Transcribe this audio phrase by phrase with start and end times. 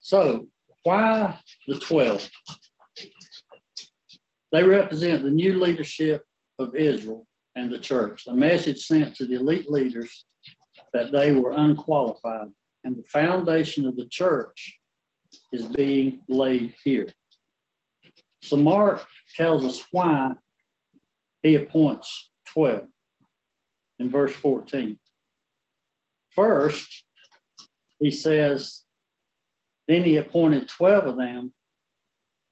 [0.00, 0.46] So
[0.82, 1.38] why
[1.68, 2.28] the 12?
[4.52, 6.24] They represent the new leadership
[6.58, 7.26] of Israel
[7.56, 10.24] and the church, a message sent to the elite leaders
[10.92, 12.48] that they were unqualified.
[12.84, 14.78] And the foundation of the church
[15.52, 17.08] is being laid here.
[18.42, 19.04] So Mark
[19.36, 20.32] tells us why
[21.42, 22.86] he appoints 12
[23.98, 24.98] in verse 14.
[26.30, 27.04] First,
[27.98, 28.82] he says,
[29.90, 31.52] then he appointed 12 of them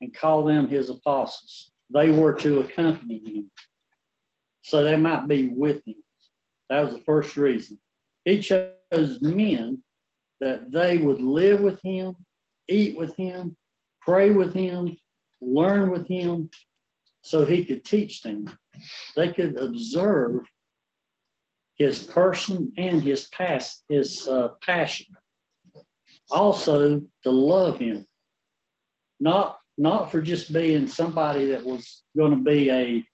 [0.01, 1.70] and called them his apostles.
[1.91, 3.51] They were to accompany him.
[4.62, 6.02] So they might be with him.
[6.69, 7.78] That was the first reason.
[8.24, 9.83] He chose men
[10.41, 12.16] that they would live with him,
[12.69, 13.56] eat with him,
[14.00, 14.97] pray with him,
[15.41, 16.50] learn with him,
[17.23, 18.50] so he could teach them.
[19.16, 20.42] They could observe
[21.77, 25.06] his person and his past, his uh, passion.
[26.30, 28.06] Also to love him,
[29.20, 33.05] not not for just being somebody that was going to be a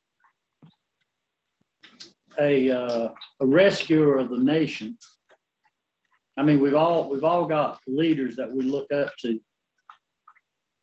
[2.41, 3.09] a uh,
[3.41, 4.99] a rescuer of the nation.
[6.37, 9.39] I mean, we've all we've all got leaders that we look up to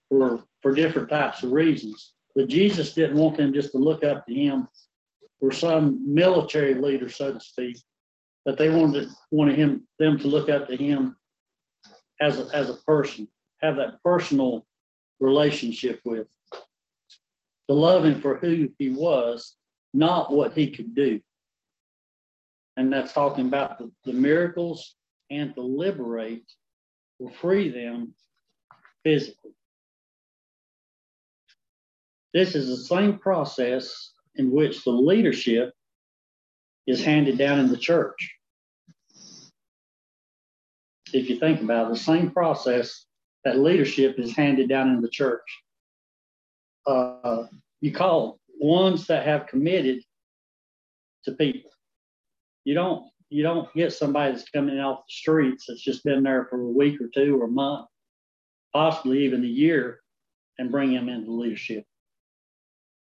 [0.09, 2.13] for for different types of reasons.
[2.35, 4.67] But Jesus didn't want them just to look up to him
[5.39, 7.77] for some military leader, so to speak,
[8.45, 11.15] but they wanted wanted him them to look up to him
[12.21, 13.27] as a, as a person,
[13.61, 14.65] have that personal
[15.19, 16.27] relationship with,
[17.67, 19.55] to love him for who he was,
[19.93, 21.19] not what he could do.
[22.77, 24.95] And that's talking about the, the miracles
[25.29, 26.45] and to liberate
[27.19, 28.13] or free them
[29.03, 29.51] physically.
[32.33, 35.73] This is the same process in which the leadership
[36.87, 38.35] is handed down in the church.
[41.13, 43.05] If you think about it, the same process
[43.43, 45.41] that leadership is handed down in the church.
[46.85, 47.43] Uh,
[47.81, 50.03] you call ones that have committed
[51.25, 51.71] to people.
[52.63, 56.47] You don't you don't get somebody that's coming off the streets that's just been there
[56.49, 57.87] for a week or two or a month,
[58.73, 60.01] possibly even a year,
[60.59, 61.85] and bring them into leadership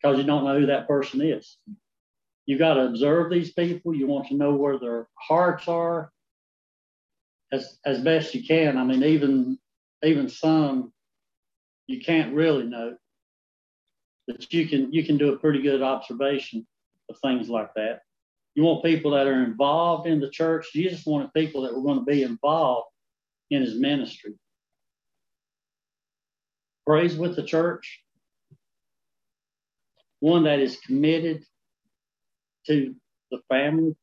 [0.00, 1.58] because you don't know who that person is.
[2.46, 3.94] You got to observe these people.
[3.94, 6.10] You want to know where their hearts are
[7.52, 8.76] as as best you can.
[8.76, 9.58] I mean, even
[10.04, 10.92] even some
[11.86, 12.96] you can't really know,
[14.26, 16.66] but you can you can do a pretty good observation
[17.08, 18.00] of things like that.
[18.54, 20.72] You want people that are involved in the church.
[20.72, 22.88] Jesus wanted people that were going to be involved
[23.50, 24.34] in his ministry.
[26.86, 28.02] Praise with the church,
[30.20, 31.44] one that is committed
[32.66, 32.94] to
[33.30, 33.94] the family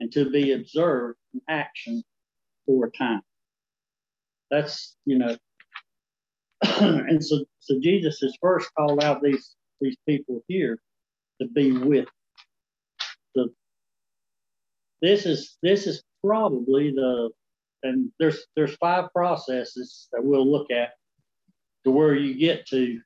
[0.00, 2.02] and to be observed in action
[2.66, 3.22] for a time.
[4.50, 5.36] That's, you know,
[6.62, 10.78] and so, so Jesus has first called out these, these people here
[11.40, 12.08] to be with
[13.34, 13.48] the,
[15.00, 17.30] this is, this is probably the,
[17.82, 20.90] and there's, there's five processes that we'll look at
[21.84, 23.00] to where you get to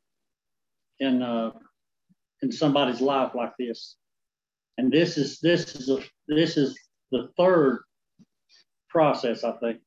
[1.00, 1.50] in uh,
[2.42, 3.96] in somebody's life like this.
[4.78, 6.78] And this is this is a this is
[7.10, 7.82] the third
[8.88, 9.80] process, I think.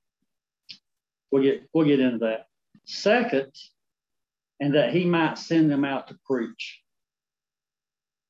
[1.32, 2.46] We'll get we'll get into that.
[2.86, 3.52] Second,
[4.60, 6.82] and that he might send them out to preach.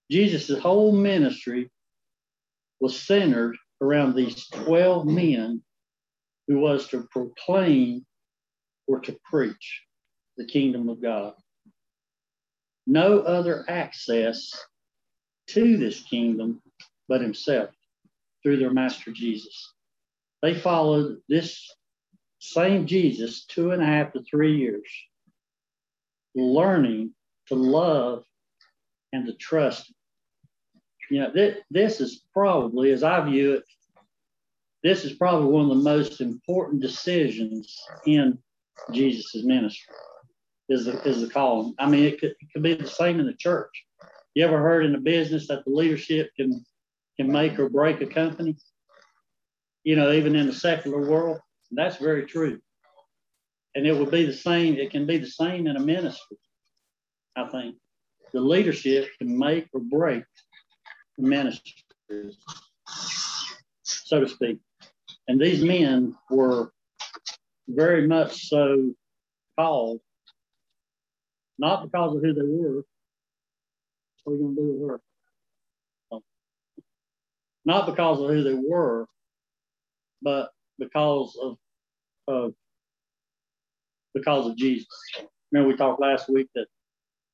[0.10, 1.70] Jesus' whole ministry
[2.80, 5.62] was centered around these 12 men
[6.48, 8.06] who was to proclaim
[8.88, 9.84] or to preach
[10.38, 11.34] the kingdom of God
[12.88, 14.50] no other access
[15.48, 16.62] to this kingdom
[17.08, 17.70] but himself
[18.44, 19.74] through their master Jesus.
[20.42, 21.76] They followed this
[22.40, 24.88] same Jesus two and a half to three years,
[26.36, 27.14] learning
[27.48, 28.24] to love
[29.14, 29.92] and to trust.
[31.10, 33.64] You know, th- this is probably, as I view it,
[34.84, 37.76] this is probably one of the most important decisions
[38.06, 38.38] in
[38.92, 39.96] Jesus' ministry
[40.70, 41.74] is the, is the calling.
[41.80, 43.72] I mean, it could, it could be the same in the church.
[44.38, 46.64] You ever heard in a business that the leadership can
[47.16, 48.56] can make or break a company?
[49.84, 51.40] You know, even in the secular world,
[51.72, 52.60] that's very true.
[53.74, 54.76] And it would be the same.
[54.76, 56.38] It can be the same in a ministry.
[57.36, 57.78] I think
[58.32, 60.24] the leadership can make or break
[61.18, 61.74] the ministry,
[63.82, 64.60] so to speak.
[65.28, 66.72] And these men were
[67.68, 68.94] very much so
[69.58, 70.00] called
[71.58, 72.84] not because of who they were.
[74.28, 76.20] What are we going to do with her?
[77.64, 79.08] Not because of who they were,
[80.22, 81.58] but because of,
[82.28, 82.54] of
[84.14, 84.88] because of Jesus.
[85.52, 86.66] Remember, we talked last week that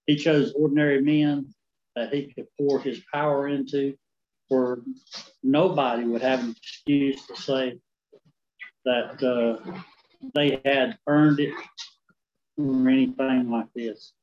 [0.05, 1.47] he chose ordinary men
[1.95, 3.95] that he could pour his power into,
[4.49, 4.77] where
[5.41, 7.79] nobody would have an excuse to say
[8.85, 9.57] that uh,
[10.35, 11.55] they had earned it
[12.55, 14.13] or anything like this.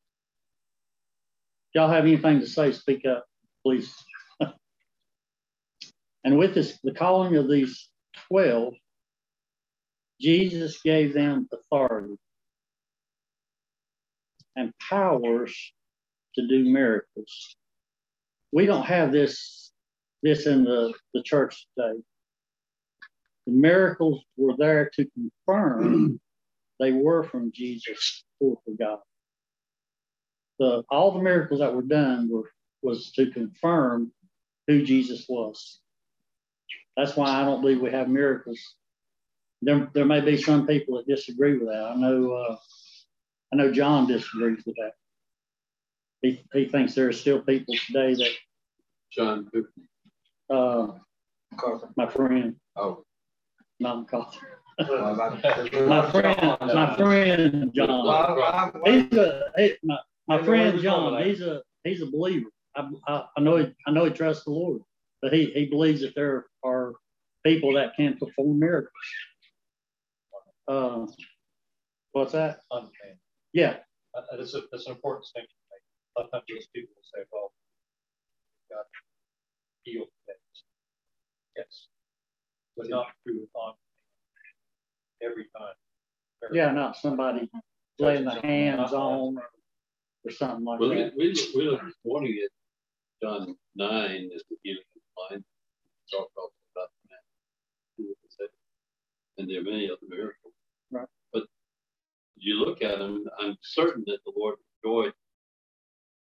[1.74, 3.26] Y'all have anything to say, speak up,
[3.64, 3.94] please.
[6.24, 7.88] and with this, the calling of these
[8.28, 8.74] 12,
[10.20, 12.16] Jesus gave them authority
[14.56, 15.72] and powers
[16.36, 17.56] to do miracles.
[18.52, 19.72] We don't have this,
[20.22, 22.00] this in the, the church today.
[23.46, 26.20] The miracles were there to confirm
[26.80, 28.98] they were from Jesus or from God.
[30.60, 32.52] The, all the miracles that were done were
[32.82, 34.12] was to confirm
[34.66, 35.80] who Jesus was.
[36.96, 38.58] That's why I don't believe we have miracles.
[39.62, 41.82] There, there may be some people that disagree with that.
[41.82, 42.56] I know, uh,
[43.52, 44.92] I know John disagrees with that.
[46.20, 48.30] He, he thinks there are still people today that.
[49.12, 49.50] John
[50.50, 50.88] Uh,
[51.96, 52.56] my friend.
[52.76, 53.04] Oh.
[53.80, 54.60] Not MacArthur.
[54.78, 58.72] my friend, my friend John.
[58.84, 59.98] He's a he, my,
[60.30, 61.22] my friend John.
[61.24, 62.50] He's a he's a believer.
[62.76, 64.80] I, I, I know he I know he trusts the Lord,
[65.20, 66.92] but he he believes that there are
[67.44, 68.92] people that can perform miracles.
[70.68, 71.06] Uh,
[72.12, 72.60] what's that?
[72.70, 73.18] Uncanny.
[73.52, 73.78] Yeah.
[74.16, 75.82] Uh, that's, a, that's an important thing to make.
[76.16, 77.52] A lot of times people say, well,
[78.70, 78.84] God
[79.82, 80.64] healed things.
[81.56, 81.88] Yes.
[82.76, 83.74] But not true on
[85.22, 85.74] every time.
[86.44, 87.50] Every yeah, not somebody
[87.98, 89.42] laying the hands on or
[90.28, 91.12] something like well, that.
[91.16, 92.38] We, we, we look this morning
[93.22, 95.44] John 9 is the healing of mind.
[96.10, 98.48] Talk about that.
[99.38, 100.54] And there are many other miracles.
[100.90, 101.06] Right.
[101.32, 101.44] But
[102.36, 105.12] you look at them, I'm certain that the Lord enjoyed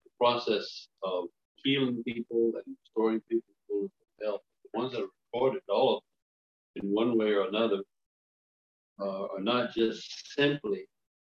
[0.03, 1.25] the process of
[1.55, 3.91] healing people and restoring people to
[4.23, 4.41] health.
[4.63, 6.03] The ones that are recorded, all of
[6.75, 7.81] them, in one way or another,
[9.01, 10.85] uh, are not just simply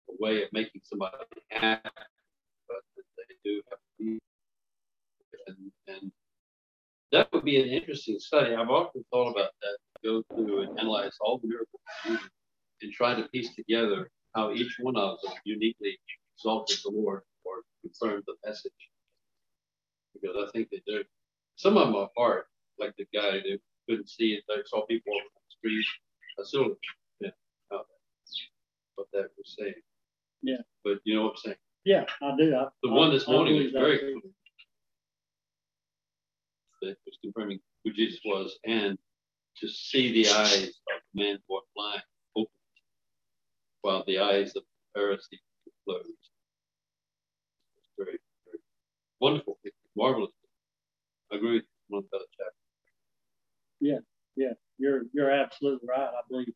[0.09, 1.17] a way of making somebody
[1.49, 2.20] happy, but that they
[3.43, 3.79] do have.
[5.47, 6.11] And, and
[7.11, 8.55] that would be an interesting study.
[8.55, 9.77] I've often thought about that.
[10.03, 12.27] Go through and analyze all the miracles
[12.81, 15.99] and try to piece together how each one of them uniquely
[16.37, 18.71] exalted the Lord or confirmed the message.
[20.13, 21.03] Because I think they there,
[21.55, 22.43] some of them are hard,
[22.79, 23.59] like the guy that
[23.89, 25.85] couldn't see it, they saw people on the street.
[26.39, 26.75] I still
[27.19, 27.29] yeah,
[28.95, 29.73] what that was saying.
[30.41, 30.61] Yeah.
[30.83, 31.57] But you know what I'm saying?
[31.85, 32.55] Yeah, I do.
[32.55, 34.15] I, the one this morning was very clear.
[36.81, 38.97] That was confirming who Jesus was and
[39.57, 40.69] to see the eyes of
[41.13, 42.01] the man born blind
[42.35, 42.51] open
[43.81, 46.09] while the eyes of the Pharisee were closed.
[46.09, 48.59] It's very, very
[49.19, 49.57] wonderful,
[49.95, 50.31] marvelous.
[51.31, 52.53] I agree with one other chapter.
[53.79, 53.99] Yeah,
[54.35, 56.09] yeah, you're you're absolutely right.
[56.09, 56.53] I believe,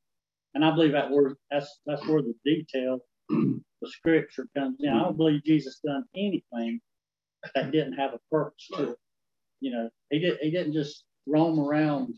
[0.53, 2.99] and I believe that word that's that's where the detail,
[3.29, 4.89] the scripture comes in.
[4.89, 6.79] I don't believe Jesus done anything
[7.53, 8.97] that didn't have a purpose to it.
[9.59, 12.13] You know, he did he didn't just roam around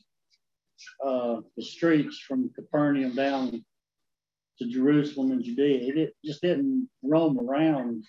[1.06, 3.64] uh, the streets from Capernaum down
[4.60, 5.80] to Jerusalem and Judea.
[5.80, 8.04] He did, just didn't roam around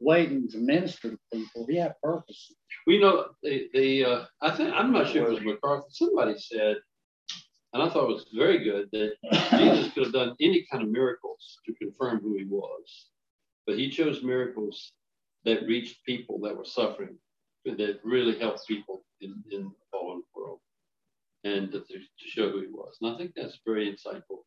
[0.00, 1.66] waiting to minister to people.
[1.68, 2.54] He had purpose.
[2.86, 5.86] We know the the uh, I think I'm not sure it was MacArthur.
[5.90, 6.76] Somebody said,
[7.74, 9.12] and I thought it was very good that
[9.58, 13.08] Jesus could have done any kind of miracles to confirm who he was,
[13.66, 14.92] but he chose miracles
[15.44, 17.16] that reached people that were suffering,
[17.64, 20.60] that really helped people in in the fallen world,
[21.44, 22.96] and to, to show who he was.
[23.02, 24.40] And I think that's very insightful.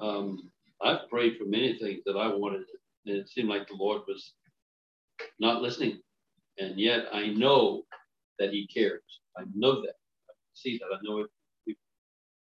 [0.00, 0.50] Um,
[0.82, 2.64] I've prayed for many things that I wanted,
[3.06, 4.34] and it seemed like the Lord was
[5.40, 6.00] not listening.
[6.58, 7.84] And yet I know
[8.38, 9.02] that he cares.
[9.38, 9.94] I know that.
[10.30, 10.94] I see that.
[10.94, 11.30] I know it.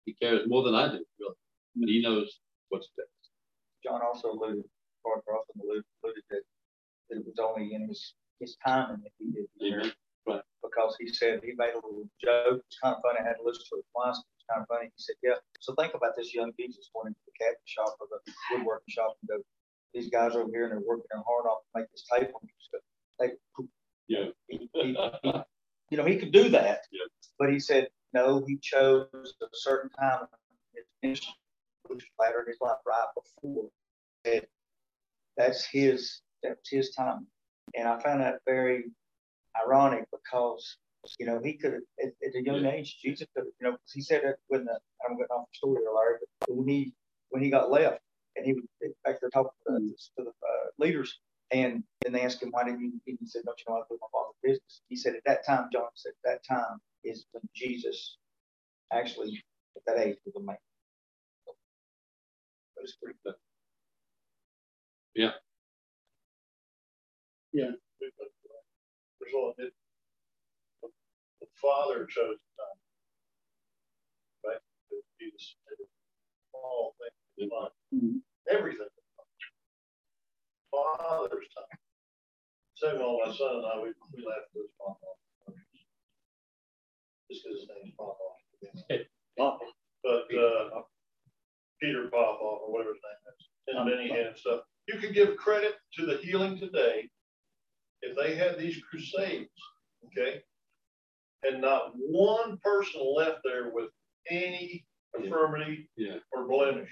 [0.10, 1.38] He cares more than I do, really.
[1.78, 3.14] But he knows what's best.
[3.86, 4.66] John also alluded,
[5.06, 6.42] Lord also alluded, alluded that,
[7.10, 9.94] that it was only in his, his timing that he did Amen.
[10.26, 10.42] Right.
[10.64, 12.66] Because he said he made a little joke.
[12.66, 13.22] It's kind of funny.
[13.22, 14.18] I had to listen to it twice.
[14.18, 14.90] It's kind of funny.
[14.90, 15.38] He said, Yeah.
[15.62, 19.14] So think about this young Jesus going into the cabinet shop or the woodworking shop
[19.22, 19.38] and go,
[19.94, 22.42] These guys over here and they're working their hard off to make this table.
[23.22, 23.38] They,
[24.10, 24.34] yeah.
[24.50, 25.32] He, he, he,
[25.90, 26.82] you know, he could do that.
[26.92, 27.06] Yeah.
[27.38, 30.28] But he said, no, he chose a certain time
[31.02, 31.22] in his
[31.90, 33.70] later in his life, right before.
[34.26, 34.46] That
[35.38, 37.28] that's his that's his time.
[37.76, 38.86] And I found that very
[39.64, 40.78] ironic because
[41.20, 44.22] you know he could at, at a young age Jesus could you know he said
[44.24, 46.94] that when the I'm getting off the story Larry, but when he
[47.30, 48.00] when he got left
[48.36, 49.80] and he was they're talking to, the,
[50.18, 51.20] to the uh, leaders,
[51.52, 52.94] and then they asked him why didn't you?
[53.06, 55.70] He said, "Don't you know I do my father's business?" He said, "At that time,
[55.74, 58.18] John said, at that time is when Jesus
[58.94, 59.44] actually
[59.78, 60.58] at that age was a man."
[62.76, 63.36] But it's pretty good.
[65.16, 65.32] Yeah.
[67.54, 67.72] Yeah.
[68.00, 69.72] There's all the
[71.62, 74.62] Father chose the time, right?
[75.20, 75.56] Jesus
[76.54, 77.52] all things
[77.96, 78.18] Mm-hmm.
[78.52, 78.88] everything.
[80.72, 81.80] Father's time.
[82.76, 85.00] Same all my son and I, we, we laughed at his Papa.
[87.32, 89.04] Just because his name's Papa.
[89.38, 89.66] Papa.
[90.04, 90.82] But uh,
[91.82, 94.62] Peter Popoff or whatever his name is, and Benny Hinn and stuff.
[94.88, 97.10] You could give credit to the healing today
[98.02, 99.50] if they had these crusades,
[100.06, 100.42] okay,
[101.44, 103.90] and not one person left there with
[104.30, 104.86] any
[105.18, 106.16] infirmity Yeah.
[106.32, 106.90] or blemish.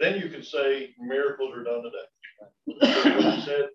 [0.00, 3.34] Then you could say miracles are done today.
[3.34, 3.68] He said,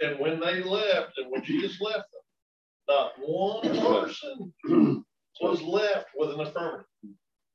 [0.00, 2.22] and when they left, and when Jesus left them,
[2.88, 4.52] not one person
[5.40, 6.86] was left with an affirmative.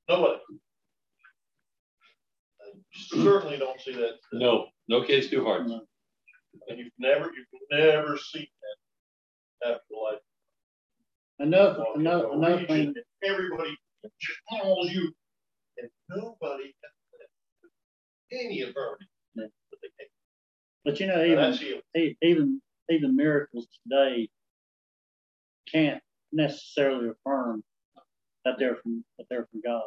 [0.09, 0.39] Nobody.
[2.61, 4.15] I certainly don't see that.
[4.31, 5.67] No, no case too hard.
[5.67, 8.47] And you've never, you've never seen
[9.63, 10.19] that after life.
[11.39, 13.75] Another, another, another thing, Everybody
[14.49, 15.11] calls you,
[15.77, 17.02] and nobody has
[18.33, 18.59] any.
[19.35, 19.45] Yeah.
[19.81, 20.11] they can't.
[20.85, 21.37] but you know, even
[21.97, 24.29] e- even even miracles today
[25.71, 27.63] can't necessarily affirm
[28.45, 29.83] that they're from that they're from God.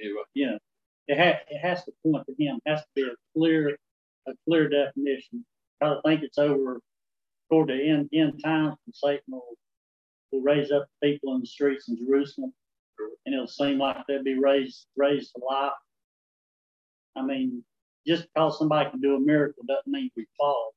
[0.00, 0.58] Anyway, You know,
[1.08, 2.58] it has it has to point to Him.
[2.66, 3.76] It has to be a clear
[4.28, 5.44] a clear definition.
[5.82, 6.80] I think it's over
[7.50, 9.56] toward the end end times when Satan will,
[10.32, 12.52] will raise up people in the streets in Jerusalem,
[13.26, 15.72] and it'll seem like they'll be raised raised to life.
[17.16, 17.64] I mean,
[18.06, 20.70] just because somebody can do a miracle doesn't mean we follow.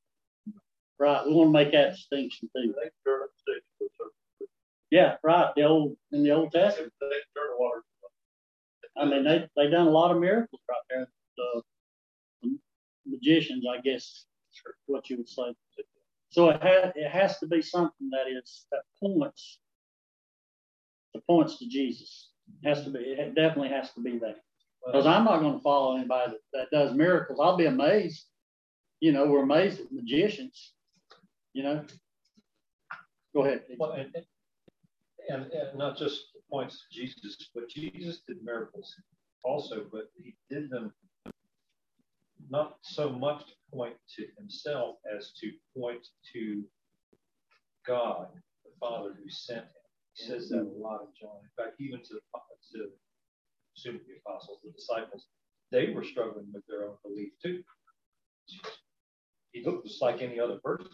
[1.00, 1.26] Right.
[1.26, 2.74] We want to make that distinction too.
[2.76, 4.48] They turn it six to a certain
[4.90, 5.52] Yeah, right.
[5.56, 6.52] The old in the Old.
[6.52, 6.94] Testament.
[7.00, 7.84] They turn the water.
[8.98, 11.08] I mean, they they done a lot of miracles right there.
[11.38, 11.62] The,
[12.42, 12.58] the
[13.06, 15.54] magicians, I guess, is what you would say.
[16.30, 19.60] So it has it has to be something that is that points
[21.14, 22.30] that points to Jesus.
[22.64, 23.00] It has to be.
[23.00, 24.38] It definitely has to be that.
[24.88, 27.40] Because I'm not going to follow anybody that, that does miracles.
[27.42, 28.26] I'll be amazed.
[29.02, 30.74] You know, we're amazed at magicians.
[31.54, 31.86] You know.
[33.36, 33.64] Go ahead.
[33.78, 34.16] Well, and,
[35.30, 38.96] and, and not just points to Jesus, but Jesus did miracles
[39.44, 40.94] also, but he did them
[42.50, 46.64] not so much to point to himself as to point to
[47.86, 48.28] God,
[48.64, 49.68] the Father who sent him.
[50.14, 51.38] He says that a lot in John.
[51.44, 52.20] In fact, even to,
[52.74, 52.88] to
[53.84, 55.28] be apostles, the disciples,
[55.72, 57.64] they were struggling with their own belief too.
[59.52, 60.88] He looked just like any other person,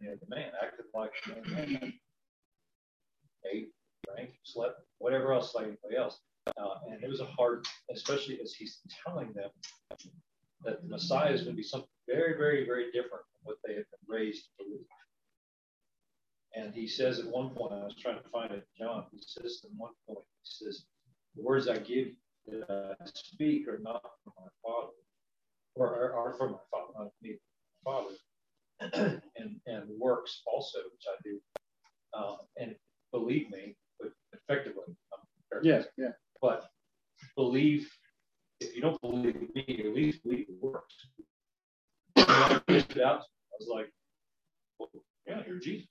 [0.00, 1.92] any other man, acted like any man
[3.50, 3.70] ate,
[4.06, 6.18] drank, slept, whatever else like anybody else.
[6.56, 9.50] Uh, and it was a hard, especially as he's telling them
[10.64, 13.74] that the Messiah is going to be something very, very, very different from what they
[13.74, 14.86] had been raised to believe.
[16.54, 19.62] And he says at one point, I was trying to find it, John, he says
[19.64, 20.84] at one point, he says,
[21.36, 24.92] The words I give you that I speak are not from my Father,
[25.76, 27.36] or are, from my Father, not me,
[27.84, 28.14] Father.
[29.36, 31.40] and, and works also, which I do.
[32.14, 32.74] Uh, and
[33.12, 36.10] believe me, but effectively, I'm Yeah, yeah.
[36.40, 36.66] but
[37.36, 37.88] believe
[38.62, 40.94] if you don't believe me, at least believe the works.
[42.16, 43.22] I figured it out.
[43.22, 43.92] I was like,
[44.78, 44.90] well,
[45.26, 45.88] yeah, you're Jesus.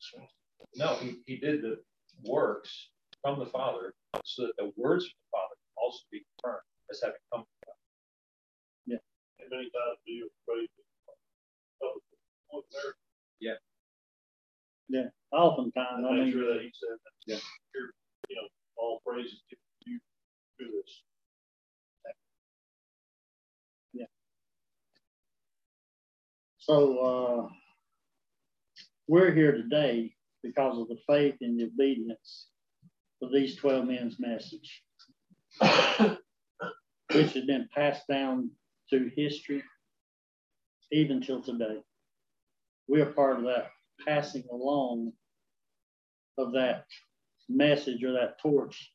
[0.76, 1.80] No, he, he did the
[2.24, 2.90] works
[3.22, 3.94] from the Father
[4.24, 5.51] so that the words from the Father
[5.82, 7.76] also be confirmed as having come from God.
[9.42, 10.70] And many times do you praise
[13.40, 13.54] Yeah.
[14.88, 15.10] Yeah.
[15.32, 17.40] Oftentimes, I And make mean, sure that he said, that Yeah.
[17.74, 17.94] here,
[18.30, 18.48] you know,
[18.78, 19.56] all praises to
[19.88, 20.00] you
[20.60, 21.04] do this.
[23.94, 24.06] Yeah.
[26.60, 27.50] So uh,
[29.08, 32.48] we're here today because of the faith and the obedience
[33.22, 34.84] of these 12 men's message,
[37.14, 38.52] which has been passed down
[38.90, 39.64] through history
[40.92, 41.78] even till today.
[42.88, 43.72] We are part of that
[44.06, 45.14] passing along
[46.38, 46.86] of that
[47.50, 48.92] message or that torch,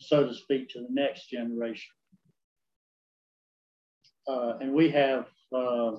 [0.00, 1.92] so to speak, to the next generation.
[4.28, 5.92] Uh, and we have uh,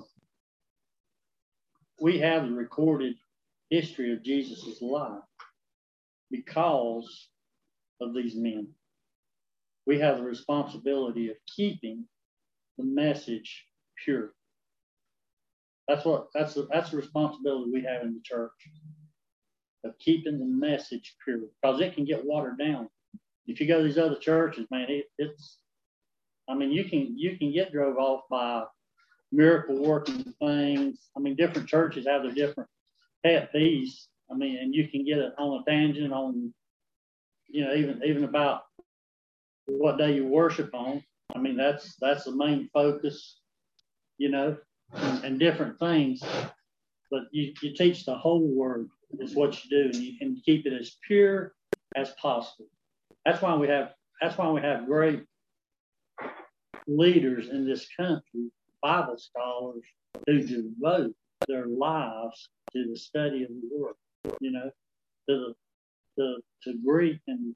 [2.00, 3.14] we have the recorded
[3.70, 5.22] history of Jesus' life
[6.30, 7.28] because
[8.00, 8.68] of these men.
[9.88, 12.04] We have the responsibility of keeping
[12.76, 13.64] the message
[14.04, 14.34] pure.
[15.88, 18.52] That's what that's the, that's the responsibility we have in the church
[19.84, 22.90] of keeping the message pure because it can get watered down.
[23.46, 25.56] If you go to these other churches, man, it, it's
[26.50, 28.64] I mean you can you can get drove off by
[29.32, 31.08] miracle working things.
[31.16, 32.68] I mean, different churches have their different
[33.24, 34.08] pet peeves.
[34.30, 36.52] I mean, and you can get it on a tangent on,
[37.48, 38.62] you know, even even about
[39.68, 41.02] what day you worship on.
[41.34, 43.38] I mean, that's that's the main focus,
[44.16, 44.56] you know,
[44.94, 46.22] and, and different things.
[47.10, 50.66] But you, you teach the whole word is what you do, and you can keep
[50.66, 51.54] it as pure
[51.96, 52.66] as possible.
[53.24, 55.24] That's why we have that's why we have great
[56.86, 58.50] leaders in this country,
[58.82, 59.84] Bible scholars
[60.26, 61.14] who devote
[61.46, 63.94] their lives to the study of the word,
[64.40, 64.70] you know,
[65.28, 65.54] to the
[66.18, 67.54] to, to Greek and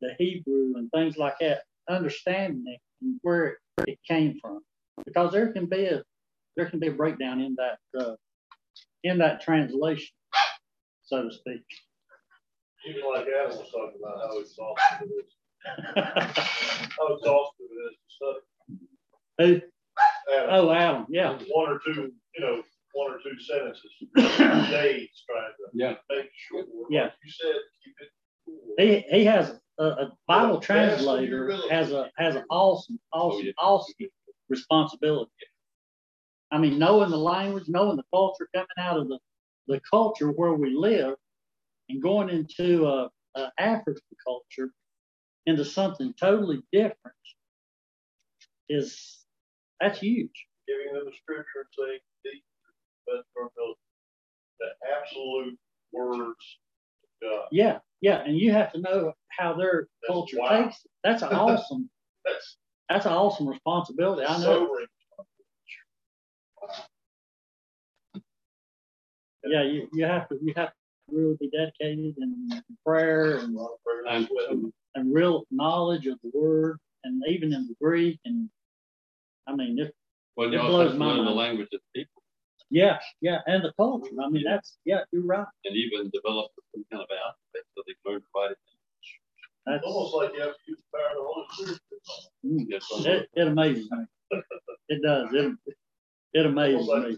[0.00, 4.60] the Hebrew and things like that, understanding it and where it, it came from.
[5.06, 6.02] Because there can be a
[6.56, 8.14] there can be a breakdown in that uh,
[9.04, 10.14] in that translation,
[11.04, 11.62] so to speak.
[12.88, 15.32] Even like Adam was talking about how exhausted it is.
[16.98, 18.40] how exhausted it is to study.
[19.38, 19.60] Who?
[20.34, 21.38] Adam, Oh, Adam, yeah.
[21.50, 22.62] one or two, you know,
[22.94, 23.92] one or two sentences,
[24.70, 25.94] days trying to Yeah.
[26.10, 26.64] make sure.
[26.90, 27.02] Yeah.
[27.04, 27.54] Like you said,
[27.84, 28.19] keep it cool.
[28.78, 30.66] He he has a, a Bible Yeah, that's
[31.02, 33.52] translator what you really- has a has an awesome, awesome, oh, yeah.
[33.58, 33.94] awesome
[34.48, 35.30] responsibility.
[36.50, 39.18] I mean, knowing the language, knowing the culture coming out of the,
[39.68, 41.14] the culture where we live
[41.88, 44.70] and going into a, a African culture
[45.46, 47.16] into something totally different
[48.68, 49.24] is
[49.80, 50.46] that's huge.
[50.66, 52.42] Giving them the scripture and saying, these
[53.08, 53.74] are the from the,
[54.60, 55.58] the absolute
[55.92, 56.58] words
[57.22, 57.48] of God.
[57.52, 60.62] Yeah, yeah, and you have to know how their That's culture wow.
[60.64, 60.90] takes it.
[61.04, 61.88] That's an awesome.
[62.24, 62.56] That's
[62.88, 64.24] That's an awesome responsibility.
[64.26, 64.42] I know.
[64.66, 64.86] sobering.
[69.44, 70.74] yeah, you, you have to you have to
[71.16, 76.06] really be dedicated in prayer and, A lot of prayer And- and and real knowledge
[76.06, 78.50] of the word and even in the Greek and
[79.46, 79.94] I mean it,
[80.36, 82.22] Well, It blows have to my learn the language of the people
[82.72, 84.10] yeah, yeah, and the culture.
[84.22, 85.46] I mean that's yeah, you're right.
[85.64, 88.58] and even develop some kind of alphabet so they can learn to write it.
[89.66, 91.80] That's Almost like you have to use the power of the Holy Spirit.
[92.80, 94.04] Yes, so- it, it amazes me.
[94.88, 95.28] It does.
[95.32, 95.52] It
[96.32, 97.16] it amazes me.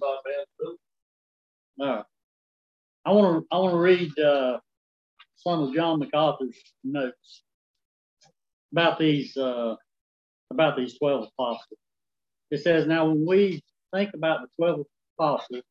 [1.81, 2.03] Uh,
[3.05, 4.59] I want to I want to read uh,
[5.37, 7.43] some of John MacArthur's notes
[8.73, 9.75] about these uh,
[10.51, 11.79] about these twelve apostles.
[12.51, 13.63] It says, "Now when we
[13.95, 14.87] think about the twelve
[15.19, 15.63] apostles,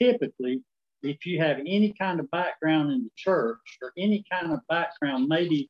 [0.00, 0.62] typically,
[1.02, 5.26] if you have any kind of background in the church or any kind of background,
[5.28, 5.68] maybe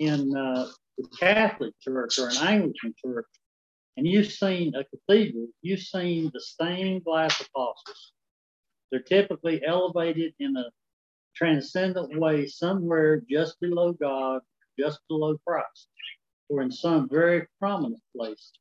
[0.00, 0.66] in uh,
[0.98, 3.26] the Catholic Church or an Anglican church,
[3.96, 8.12] and you've seen a cathedral, you've seen the stained glass apostles."
[8.90, 10.70] They're typically elevated in a
[11.34, 14.42] transcendent way somewhere just below God,
[14.78, 15.88] just below Christ,
[16.48, 18.52] or in some very prominent place.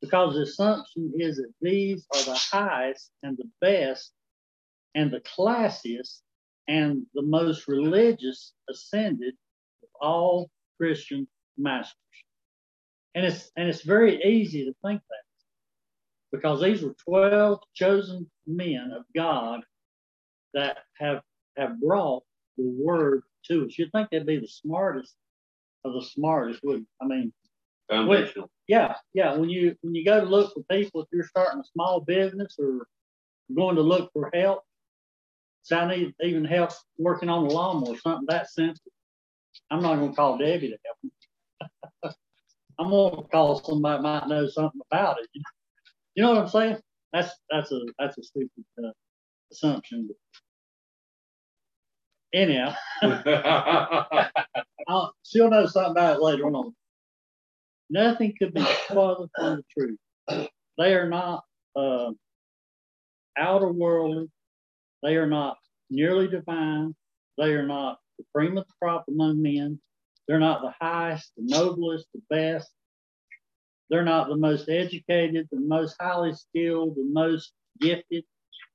[0.00, 4.12] Because the assumption is that these are the highest and the best
[4.94, 6.22] and the classiest
[6.68, 9.34] and the most religious ascended
[9.82, 11.28] of all Christian
[11.60, 11.96] masters.
[13.14, 15.24] And it's and it's very easy to think that
[16.32, 19.60] because these were 12 chosen men of God
[20.54, 21.22] that have
[21.56, 22.22] have brought
[22.56, 23.78] the word to us.
[23.78, 25.14] You'd think they'd be the smartest
[25.84, 26.86] of the smartest, wouldn't?
[27.00, 27.32] I mean,
[27.88, 28.50] Foundational.
[28.68, 29.34] yeah, yeah.
[29.34, 32.56] When you when you go to look for people, if you're starting a small business
[32.58, 32.86] or
[33.54, 34.62] going to look for help,
[35.62, 38.92] so I need even help working on the lawnmower, something that simple.
[39.70, 41.10] I'm not gonna call Debbie to help me.
[42.80, 45.28] I'm gonna call somebody that might know something about it.
[46.14, 46.78] You know what I'm saying?
[47.12, 48.90] That's that's a that's a stupid uh,
[49.52, 50.08] assumption.
[52.32, 52.74] Anyhow,
[54.88, 56.74] I'll, she'll know something about it later on.
[57.90, 60.48] Nothing could be farther from the truth.
[60.78, 61.44] They are not
[61.76, 62.12] uh,
[63.36, 64.30] outer worldly.
[65.02, 65.58] They are not
[65.90, 66.94] nearly divine.
[67.36, 69.80] They are not the cream of the crop among men.
[70.30, 72.70] They're not the highest, the noblest, the best.
[73.88, 78.22] They're not the most educated, the most highly skilled, the most gifted,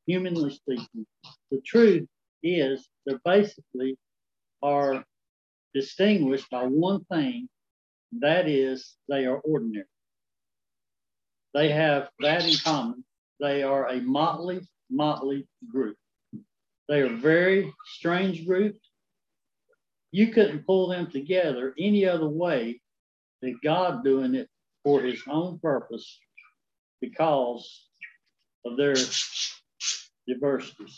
[0.05, 1.07] humanly speaking.
[1.51, 2.09] The truth
[2.43, 3.97] is, they basically
[4.61, 5.05] are
[5.73, 7.47] distinguished by one thing,
[8.19, 9.85] that is, they are ordinary.
[11.53, 13.05] They have that in common.
[13.39, 15.95] They are a motley, motley group.
[16.89, 18.75] They are a very strange group.
[20.15, 22.79] You couldn't pull them together any other way
[23.41, 24.47] than God doing it
[24.81, 26.21] for his own purpose
[27.01, 27.89] because
[28.63, 28.95] of their
[30.25, 30.97] diversities.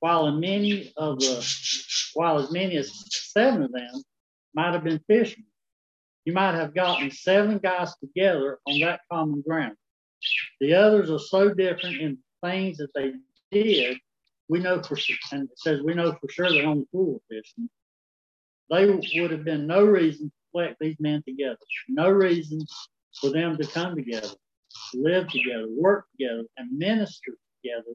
[0.00, 2.92] While in many of the, while as many as
[3.32, 4.02] seven of them
[4.54, 5.46] might have been fishermen,
[6.26, 9.76] you might have gotten seven guys together on that common ground.
[10.60, 13.14] The others are so different in things that they
[13.50, 13.96] did.
[14.52, 17.70] We know for sure, and it says we know for sure they're only fool fishing.
[18.68, 18.84] They
[19.18, 21.56] would have been no reason to collect these men together,
[21.88, 22.60] no reason
[23.18, 24.28] for them to come together,
[24.92, 27.94] live together, work together, and minister together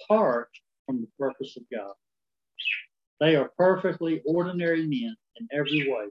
[0.00, 0.48] apart
[0.86, 1.92] from the purpose of God.
[3.20, 6.06] They are perfectly ordinary men in every way.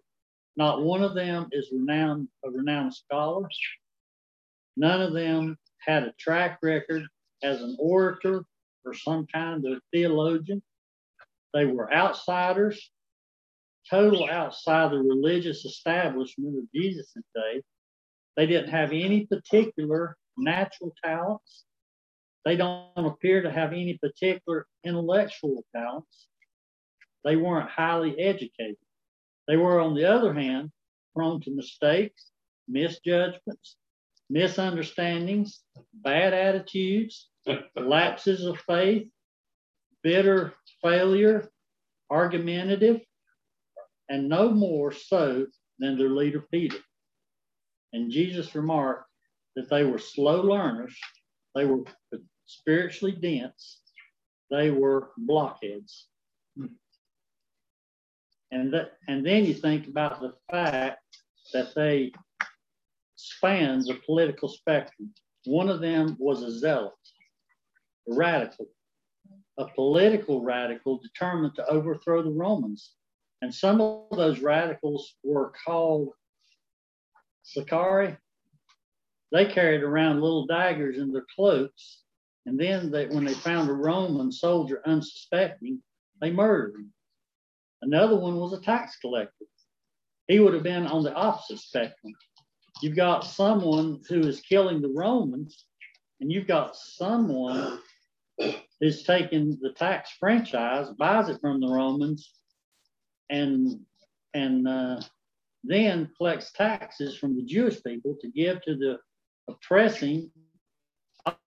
[0.56, 3.50] Not one of them is renowned, a renowned scholar.
[4.78, 7.02] None of them had a track record
[7.42, 8.46] as an orator
[8.86, 10.62] or some kind of theologian.
[11.54, 12.92] They were outsiders,
[13.90, 17.62] total outside the religious establishment of Jesus' day.
[18.36, 21.66] They didn't have any particular natural talents.
[22.46, 26.28] They don't appear to have any particular intellectual talents.
[27.24, 28.78] They weren't highly educated.
[29.48, 30.72] They were, on the other hand,
[31.16, 32.32] prone to mistakes,
[32.68, 33.78] misjudgments,
[34.34, 35.62] misunderstandings,
[35.94, 37.30] bad attitudes,
[37.76, 39.08] lapses of faith,
[40.02, 41.48] bitter failure,
[42.10, 43.00] argumentative,
[44.10, 45.46] and no more so
[45.78, 46.78] than their leader Peter.
[47.94, 49.08] And Jesus remarked
[49.56, 50.98] that they were slow learners,
[51.54, 51.84] they were
[52.48, 53.82] spiritually dense,
[54.50, 56.08] they were blockheads.
[58.52, 61.00] And that, and then you think about the fact
[61.54, 62.12] that they
[63.24, 65.14] spanned the political spectrum.
[65.46, 66.94] One of them was a zealot,
[68.10, 68.68] a radical,
[69.58, 72.94] a political radical determined to overthrow the Romans.
[73.42, 76.10] And some of those radicals were called
[77.44, 78.18] Sicarii.
[79.32, 82.04] They carried around little daggers in their cloaks.
[82.46, 85.82] And then they, when they found a Roman soldier unsuspecting,
[86.22, 86.94] they murdered him.
[87.82, 89.46] Another one was a tax collector.
[90.28, 92.14] He would have been on the opposite spectrum.
[92.84, 95.68] You've got someone who is killing the Romans,
[96.20, 97.80] and you've got someone
[98.82, 102.34] who's taking the tax franchise, buys it from the Romans,
[103.30, 103.80] and
[104.34, 105.00] and uh,
[105.64, 108.98] then collects taxes from the Jewish people to give to the
[109.48, 110.30] oppressing,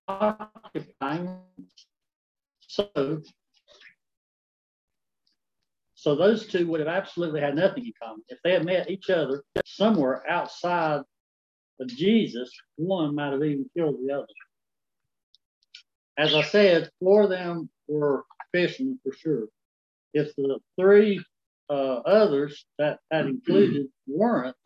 [0.08, 1.38] occupying.
[2.60, 3.20] So
[5.96, 8.22] so those two would have absolutely had nothing in common.
[8.30, 11.02] If they had met each other somewhere outside
[11.80, 14.26] of Jesus, one might have even killed the other.
[16.18, 19.48] As I said, four of them were fishermen for sure.
[20.14, 21.22] If the three
[21.70, 24.56] uh, others that that included weren't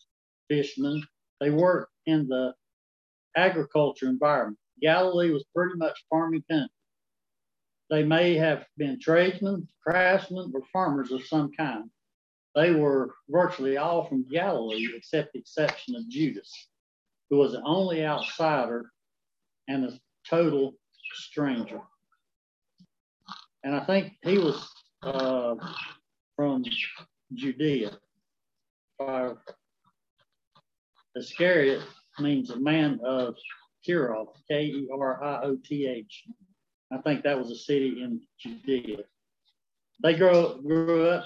[0.48, 1.02] fishermen,
[1.40, 2.54] they worked in the
[3.36, 4.58] agriculture environment.
[4.82, 6.68] Galilee was pretty much farming country.
[7.90, 11.90] They may have been tradesmen, craftsmen, or farmers of some kind.
[12.54, 16.68] They were virtually all from Galilee, except the exception of Judas,
[17.30, 18.90] who was the only outsider
[19.68, 19.92] and a
[20.28, 20.74] total
[21.14, 21.80] stranger.
[23.62, 24.68] And I think he was
[25.02, 25.54] uh,
[26.36, 26.64] from
[27.34, 27.96] Judea.
[28.98, 29.34] Uh,
[31.16, 31.82] Iscariot
[32.18, 33.34] means a man of
[33.86, 36.24] Kerioth, K E R I O T H.
[36.92, 38.98] I think that was a city in Judea.
[40.02, 41.24] They grew, grew up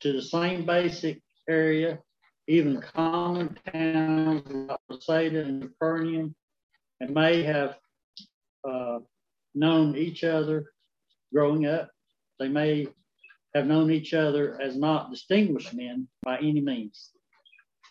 [0.00, 1.98] to the same basic area,
[2.48, 6.34] even common towns like Bethsaida and Capernaum,
[7.00, 7.76] and may have
[8.68, 8.98] uh,
[9.54, 10.72] known each other
[11.32, 11.90] growing up.
[12.38, 12.86] They may
[13.54, 17.10] have known each other as not distinguished men by any means.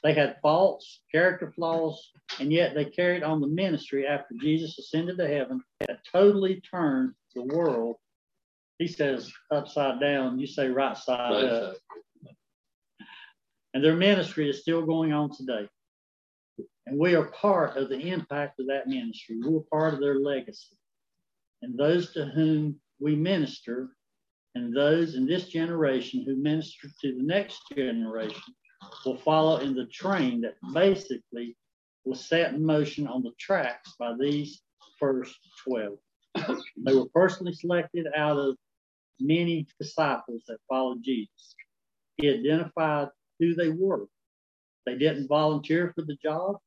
[0.04, 5.18] They had faults, character flaws, and yet they carried on the ministry after Jesus ascended
[5.18, 7.96] to heaven that totally turned the world.
[8.78, 11.78] He says upside down, you say right side right up.
[13.76, 15.68] And their ministry is still going on today.
[16.88, 19.38] And we are part of the impact of that ministry.
[19.44, 20.78] We're part of their legacy.
[21.62, 23.90] And those to whom we minister,
[24.56, 28.42] and those in this generation who minister to the next generation,
[29.06, 31.58] will follow in the train that basically
[32.06, 34.62] was set in motion on the tracks by these
[34.98, 35.36] first
[35.68, 35.98] 12.
[36.86, 38.56] they were personally selected out of
[39.20, 41.56] many disciples that followed Jesus.
[42.16, 44.08] He identified who they were.
[44.86, 46.58] They didn't volunteer for the job.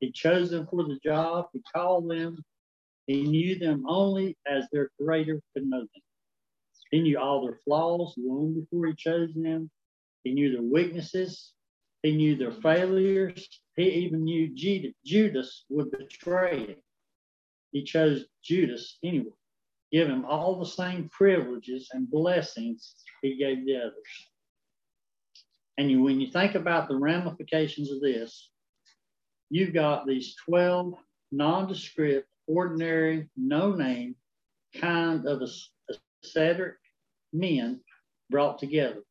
[0.00, 1.46] He chose them for the job.
[1.52, 2.44] He called them.
[3.06, 6.02] He knew them only as their creator could know them.
[6.90, 9.70] He knew all their flaws long before he chose them.
[10.24, 11.52] He knew their weaknesses.
[12.02, 13.48] He knew their failures.
[13.76, 14.54] He even knew
[15.04, 16.76] Judas would betray him.
[17.72, 19.32] He chose Judas anyway.
[19.92, 24.30] give him all the same privileges and blessings he gave the others.
[25.78, 28.50] And you, when you think about the ramifications of this,
[29.48, 30.94] you've got these 12
[31.30, 34.16] nondescript, ordinary, no name
[34.74, 35.42] kind of
[36.22, 36.74] ascetic
[37.32, 37.80] men
[38.28, 39.02] brought together.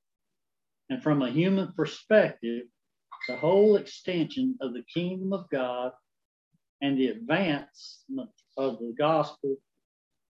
[0.89, 2.65] And from a human perspective,
[3.27, 5.93] the whole extension of the kingdom of God
[6.81, 9.55] and the advancement of the gospel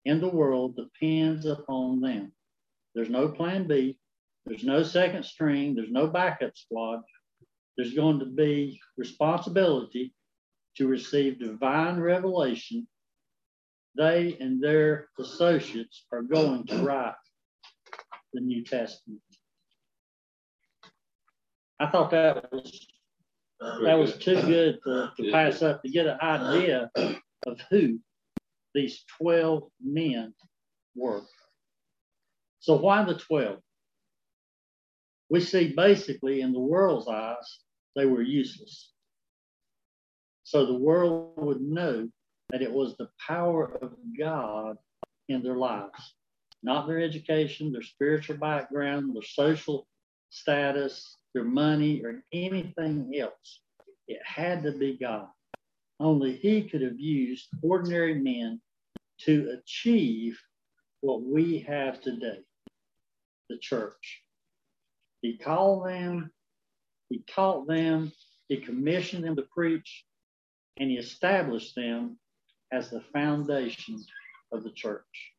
[0.04, 2.32] in the world depends upon them.
[2.94, 3.97] There's no plan B.
[4.48, 5.74] There's no second string.
[5.74, 7.02] There's no backup squad.
[7.76, 10.14] There's going to be responsibility
[10.76, 12.88] to receive divine revelation.
[13.96, 17.14] They and their associates are going to write
[18.32, 19.20] the New Testament.
[21.78, 22.86] I thought that was
[23.60, 26.90] that was too good to, to pass up to get an idea
[27.46, 27.98] of who
[28.74, 30.32] these 12 men
[30.94, 31.22] were.
[32.60, 33.58] So why the 12?
[35.30, 37.58] We see basically in the world's eyes,
[37.94, 38.92] they were useless.
[40.44, 42.08] So the world would know
[42.50, 44.78] that it was the power of God
[45.28, 46.14] in their lives,
[46.62, 49.86] not their education, their spiritual background, their social
[50.30, 53.60] status, their money, or anything else.
[54.06, 55.28] It had to be God.
[56.00, 58.60] Only He could have used ordinary men
[59.22, 60.40] to achieve
[61.00, 62.40] what we have today
[63.48, 64.22] the church.
[65.22, 66.30] He called them,
[67.08, 68.12] He taught them,
[68.48, 70.04] He commissioned them to preach,
[70.78, 72.18] and He established them
[72.72, 74.04] as the foundation
[74.52, 75.32] of the church.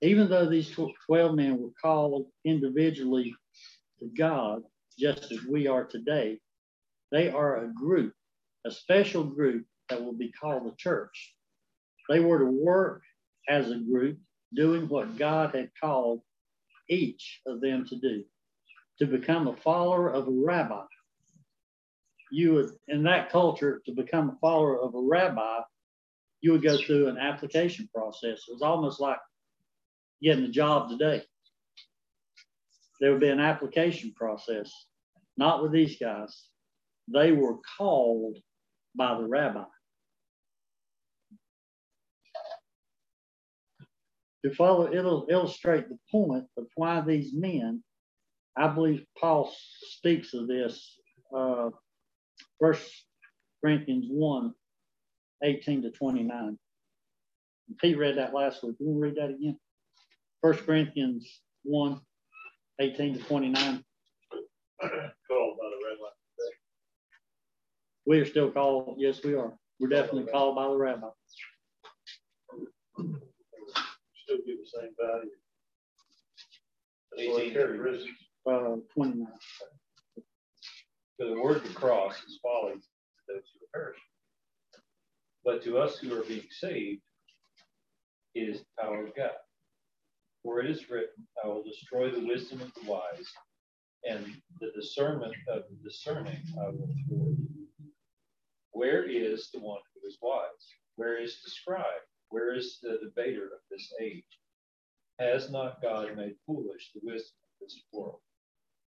[0.00, 0.74] Even though these
[1.06, 3.34] 12 men were called individually
[3.98, 4.62] to God,
[4.98, 6.38] just as we are today,
[7.10, 8.14] they are a group,
[8.64, 11.34] a special group that will be called the church.
[12.08, 13.02] They were to work
[13.48, 14.18] as a group,
[14.54, 16.20] doing what God had called
[16.88, 18.24] each of them to do,
[18.98, 20.84] to become a follower of a rabbi.
[22.30, 25.60] You would, in that culture, to become a follower of a rabbi,
[26.40, 28.44] you would go through an application process.
[28.48, 29.18] It was almost like
[30.22, 31.22] getting a job today.
[33.00, 34.70] There would be an application process,
[35.36, 36.48] not with these guys.
[37.12, 38.36] They were called
[38.94, 39.64] by the rabbi.
[44.44, 47.82] To follow, it'll illustrate the point of why these men,
[48.56, 50.96] I believe Paul speaks of this,
[51.36, 51.70] uh,
[52.60, 52.88] First
[53.60, 54.54] Corinthians 1,
[55.42, 56.58] 18 to 29.
[57.80, 58.76] Pete read that last week.
[58.78, 59.58] You want to read that again?
[60.40, 62.00] First Corinthians 1,
[62.80, 63.84] 18 to 29.
[64.80, 66.10] Called by the rabbi.
[68.06, 69.52] We are still called, yes, we are.
[69.80, 71.08] We're definitely called by the rabbi.
[74.28, 75.30] Still give the same value.
[77.40, 78.18] 18 characteristics.
[78.46, 79.26] Uh, 29.
[81.16, 82.80] For the word of the cross is folly to
[83.26, 83.96] those who perish.
[85.46, 87.00] But to us who are being saved,
[88.34, 89.30] it is the power of God.
[90.42, 93.32] For it is written, I will destroy the wisdom of the wise,
[94.04, 94.26] and
[94.60, 97.32] the discernment of the discerning I will thwart.
[98.72, 100.44] Where is the one who is wise?
[100.96, 102.02] Where is the scribe?
[102.30, 104.24] Where is the debater of this age?
[105.18, 108.20] Has not God made foolish the wisdom of this world?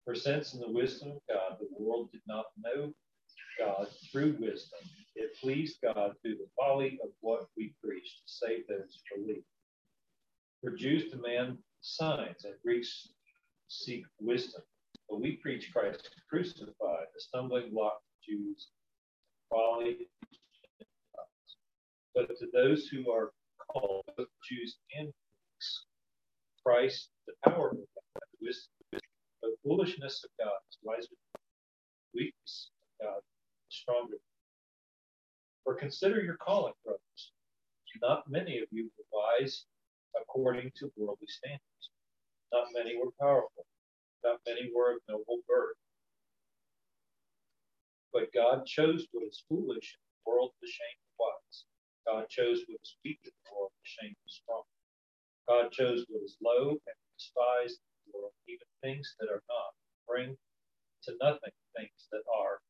[0.04, 2.92] For since in the wisdom of God the world did not know
[3.58, 4.80] God through wisdom,
[5.14, 9.44] it pleased God through the folly of what we preach to save those who believe.
[10.62, 13.08] For Jews demand signs and Greeks
[13.68, 14.62] seek wisdom,
[15.08, 18.68] but we preach Christ crucified, a stumbling block to Jews
[19.50, 20.08] folly.
[22.28, 23.30] But to those who are
[23.72, 25.87] called, both Jews and Greeks,
[26.64, 29.00] Christ, the power of God, the wisdom,
[29.42, 31.14] the foolishness of God is wiser
[32.14, 33.18] weakness of God
[33.70, 34.16] is stronger.
[35.64, 37.33] For consider your calling, brothers.
[38.02, 39.64] Not many of you were wise
[40.20, 41.90] according to worldly standards.
[42.52, 43.64] Not many were powerful.
[44.24, 45.76] Not many were of noble birth.
[48.12, 51.64] But God chose what is foolish in the world to shame the wise.
[52.06, 54.62] God chose what is weak in the world to shame the strong.
[55.48, 59.74] God chose what is low and despised in the world, even things that are not,
[60.08, 60.36] bring
[61.04, 62.60] to nothing things that are,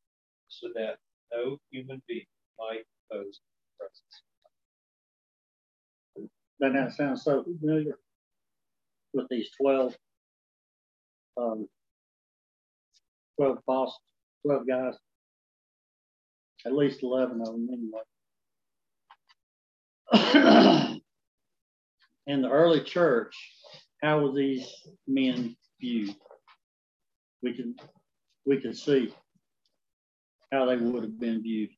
[0.48, 0.98] so that
[1.32, 2.26] no human being
[2.58, 4.22] might oppose the presence.
[6.60, 7.98] Doesn't that sound so familiar
[9.14, 9.96] with these 12,
[11.38, 11.68] um,
[13.38, 14.00] 12 apostles,
[14.46, 14.94] 12 guys?
[16.66, 18.02] At least 11 of them, anyway.
[22.26, 23.34] In the early church,
[24.02, 24.72] how were these
[25.06, 26.14] men viewed?
[27.42, 27.74] We can
[28.46, 29.14] we can see
[30.52, 31.70] how they would have been viewed.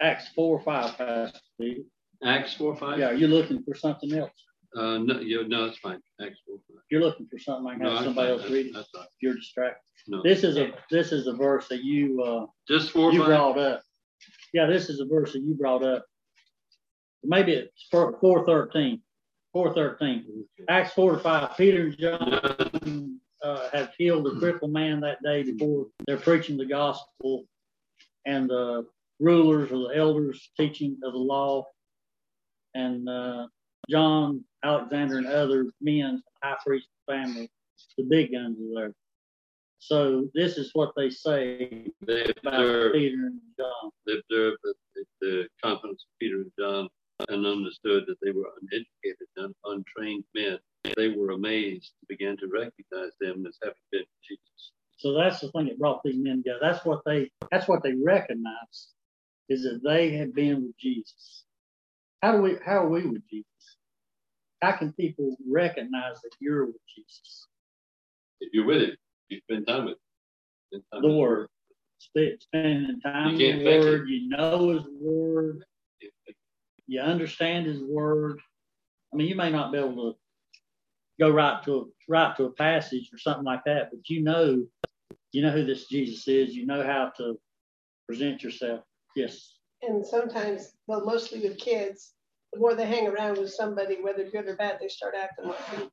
[0.00, 1.84] Acts four or five, Pastor Steve.
[2.24, 2.98] Acts four five.
[2.98, 4.30] Yeah, you're looking for something else.
[4.76, 6.00] Uh, no, yeah, no, that's fine.
[6.20, 6.82] Acts four five.
[6.90, 8.40] You're looking for something I can No, have somebody fine.
[8.40, 8.66] else read.
[8.66, 8.72] it.
[8.74, 8.88] That's.
[9.20, 9.82] You're distracted.
[10.08, 13.28] No, This is a this is a verse that you uh just four you five.
[13.28, 13.82] brought up.
[14.54, 16.04] Yeah, this is a verse that you brought up.
[17.24, 19.02] Maybe it's four four thirteen.
[19.52, 20.44] Four thirteen.
[20.68, 21.56] Acts four to five.
[21.56, 26.66] Peter and John uh, have healed a crippled man that day before they're preaching the
[26.66, 27.44] gospel,
[28.26, 28.86] and the
[29.20, 31.64] rulers or the elders teaching of the law,
[32.74, 33.46] and uh,
[33.90, 37.50] John, Alexander, and other men, high priest family,
[37.96, 38.94] the big guns are there.
[39.80, 43.90] So this is what they say They about Peter and John.
[44.06, 46.88] they observed the, the, the confidence of Peter and John
[47.28, 50.58] and understood that they were uneducated and untrained men.
[50.96, 54.72] They were amazed and began to recognize them as having been with Jesus.
[54.98, 56.58] So that's the thing that brought these men together.
[56.62, 58.88] That's what they that's what they recognized
[59.48, 61.44] is that they had been with Jesus.
[62.22, 63.46] How do we how are we with Jesus?
[64.60, 67.46] How can people recognize that you're with Jesus?
[68.40, 68.96] If you're with him,
[69.28, 69.98] you spend time with him.
[70.70, 71.48] Spend time The with word.
[72.02, 73.84] Sp- Spending time You in the fake it.
[73.84, 75.64] word, you know his word,
[76.88, 78.40] you understand his word.
[79.12, 80.18] I mean, you may not be able to
[81.20, 84.64] go right to a right to a passage or something like that, but you know,
[85.32, 86.56] you know who this Jesus is.
[86.56, 87.38] You know how to
[88.06, 88.80] present yourself.
[89.14, 89.54] Yes.
[89.82, 92.14] And sometimes, well, mostly with kids,
[92.52, 95.58] the more they hang around with somebody, whether good or bad, they start acting like
[95.76, 95.90] you.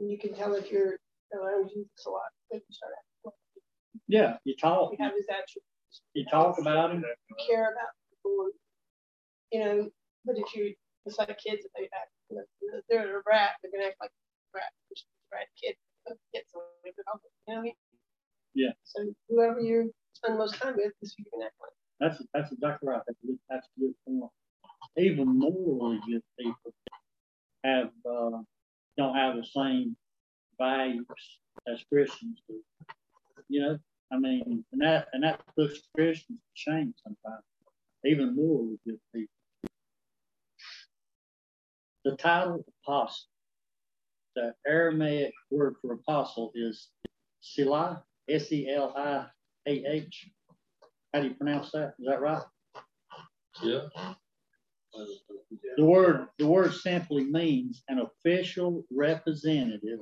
[0.00, 0.96] And you can tell if you're
[1.34, 2.20] around Jesus a lot,
[2.52, 3.34] you start acting like
[4.08, 4.36] Yeah.
[4.44, 4.92] You talk.
[4.92, 7.04] you have his attributes, You talk about him.
[7.30, 8.48] you care about the people,
[9.56, 9.88] you know.
[10.24, 10.74] But if you,
[11.06, 12.10] it's like kids, if they act,
[12.88, 15.76] they're a rat, they're gonna act like a rat, a rat kid,
[16.34, 17.72] get someone, you know what I mean?
[18.54, 18.72] Yeah.
[18.84, 21.72] So whoever you spend most time with is who you can act like.
[22.00, 23.00] That's that's exactly right.
[23.06, 24.30] That's that's a good point.
[24.98, 26.72] Even more good people
[27.64, 28.38] have uh,
[28.98, 29.96] don't have the same
[30.58, 31.06] values
[31.68, 32.60] as Christians do.
[33.48, 33.78] You know,
[34.12, 37.44] I mean, and that and that puts Christians to shame sometimes.
[38.04, 39.35] Even morally good people.
[42.06, 43.26] The title apostle,
[44.36, 46.90] the Aramaic word for apostle is
[47.42, 49.26] Silah, S E L I
[49.66, 50.30] A H.
[51.12, 51.94] How do you pronounce that?
[51.98, 52.44] Is that right?
[53.60, 53.88] Yeah.
[55.76, 59.98] The word the word simply means an official representative.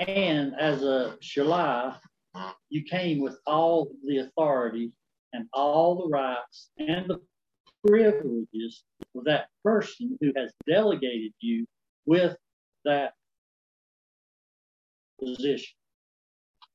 [0.00, 1.98] And as a Shalah,
[2.68, 4.90] you came with all the authority
[5.34, 7.20] and all the rights and the
[7.86, 8.84] privileges
[9.16, 11.66] of that person who has delegated you
[12.06, 12.36] with
[12.84, 13.12] that
[15.22, 15.74] position.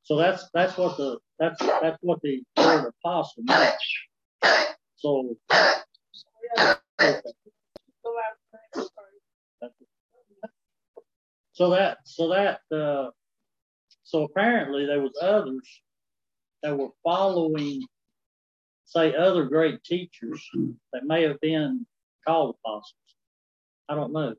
[0.03, 4.71] So that's that's what the that's that's what the word apostle means.
[4.95, 5.37] So.
[11.57, 13.09] So that, so that, uh,
[14.03, 15.67] so apparently there was others
[16.61, 17.81] that were following,
[18.85, 20.47] say, other great teachers
[20.93, 21.87] that may have been
[22.27, 22.93] called apostles.
[23.89, 24.35] I don't know,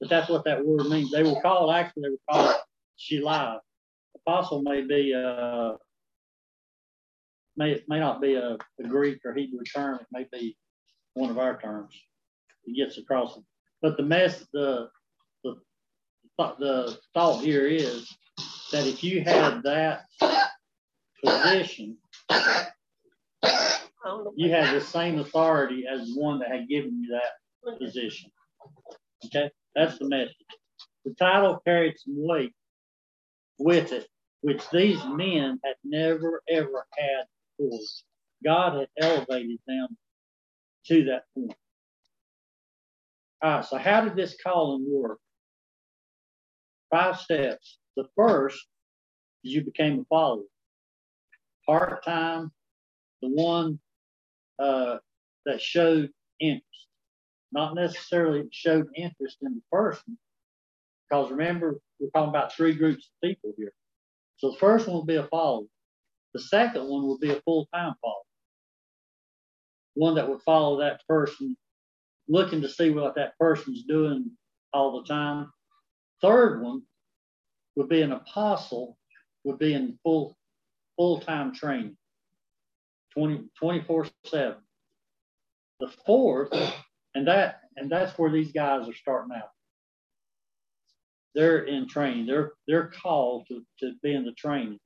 [0.00, 1.10] but that's what that word means.
[1.12, 2.04] They were called actually.
[2.04, 2.56] They were called
[2.98, 3.58] Shilah.
[4.26, 5.72] Apostle may be uh
[7.56, 9.96] may may not be a, a Greek or Hebrew term.
[10.00, 10.56] It may be
[11.14, 11.94] one of our terms.
[12.66, 13.44] It gets across it.
[13.82, 14.88] But the mess the
[15.44, 15.56] the
[16.36, 18.08] thought- the thought here is
[18.72, 20.04] that if you had that
[21.24, 21.98] position.
[24.36, 28.30] You had the same authority as the one that had given you that position.
[29.26, 30.34] Okay, that's the message.
[31.04, 32.52] The title carried some weight
[33.58, 34.06] with it,
[34.40, 37.24] which these men had never ever had
[37.58, 37.78] before.
[38.42, 39.88] God had elevated them
[40.86, 41.54] to that point.
[43.42, 45.18] All right, so how did this calling work?
[46.90, 47.78] Five steps.
[47.96, 48.66] The first
[49.44, 50.44] is you became a follower.
[51.66, 52.50] Part time,
[53.22, 53.78] the one
[54.60, 54.98] uh,
[55.46, 56.64] that showed interest,
[57.52, 60.18] not necessarily showed interest in the person,
[61.08, 63.72] because remember, we're talking about three groups of people here.
[64.36, 65.66] So the first one will be a follower.
[66.34, 68.22] The second one will be a full time follower.
[69.94, 71.56] One that would follow that person,
[72.28, 74.30] looking to see what that person's doing
[74.72, 75.50] all the time.
[76.22, 76.82] Third one
[77.76, 78.96] would be an apostle,
[79.44, 80.36] would be in full
[80.96, 81.96] full time training,
[83.14, 84.56] 20, 24 7.
[85.80, 86.52] The fourth,
[87.14, 89.50] and that and that's where these guys are starting out.
[91.34, 92.26] They're in training.
[92.26, 94.78] They're they're called to, to be in the training.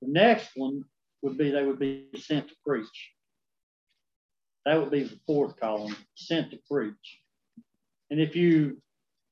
[0.00, 0.84] The next one
[1.22, 3.10] would be they would be sent to preach.
[4.64, 7.20] That would be the fourth column, sent to preach.
[8.10, 8.80] And if you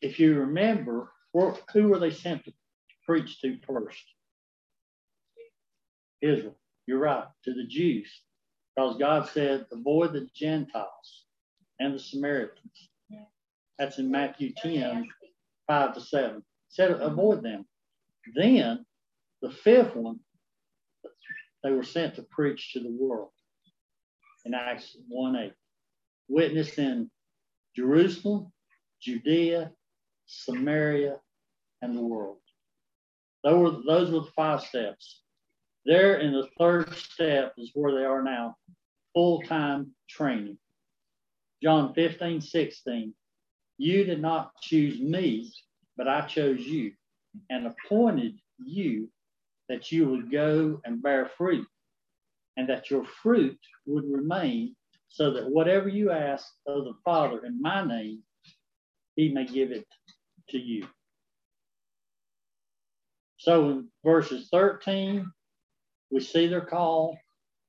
[0.01, 2.53] if you remember, who were they sent to
[3.05, 4.03] preach to first?
[6.23, 6.57] Israel.
[6.87, 8.09] You're right, to the Jews.
[8.77, 11.25] Because God said, avoid the Gentiles
[11.81, 12.91] and the Samaritans.
[13.79, 15.09] That's in Matthew 10,
[15.67, 16.43] 5 to 7.
[16.69, 17.67] Said avoid them.
[18.35, 18.85] Then
[19.43, 20.21] the fifth one,
[21.63, 23.31] they were sent to preach to the world
[24.45, 25.53] in Acts 1 8.
[26.29, 27.11] Witness in
[27.75, 28.53] Jerusalem,
[29.01, 29.73] Judea,
[30.27, 31.17] Samaria,
[31.83, 32.39] and the world.
[33.45, 35.23] Those were, those were the five steps.
[35.87, 38.57] There in the third step is where they are now
[39.15, 40.59] full time training.
[41.63, 43.15] John 15, 16.
[43.79, 45.53] You did not choose me,
[45.97, 46.93] but I chose you
[47.51, 49.09] and appointed you
[49.69, 51.69] that you would go and bear fruit
[52.57, 54.75] and that your fruit would remain
[55.09, 58.23] so that whatever you ask of the Father in my name,
[59.15, 59.87] he may give it
[60.51, 60.85] to you.
[63.37, 65.31] So in verses 13,
[66.11, 67.19] we see their call.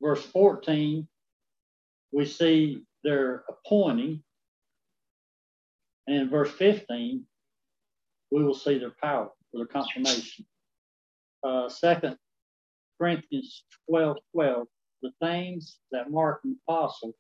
[0.02, 1.08] Verse 14,
[2.12, 4.24] we see their appointing.
[6.06, 7.24] And in verse 15,
[8.32, 10.46] we will see their power for their confirmation.
[11.44, 12.18] Uh, second
[13.00, 14.68] Corinthians 12 12,
[15.02, 17.14] the things that mark an apostle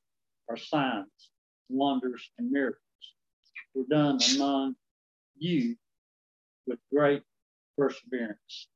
[0.49, 1.31] are signs,
[1.69, 2.81] wonders, and miracles
[3.75, 4.75] were done among
[5.37, 5.75] you
[6.65, 7.23] with great
[7.77, 8.67] perseverance.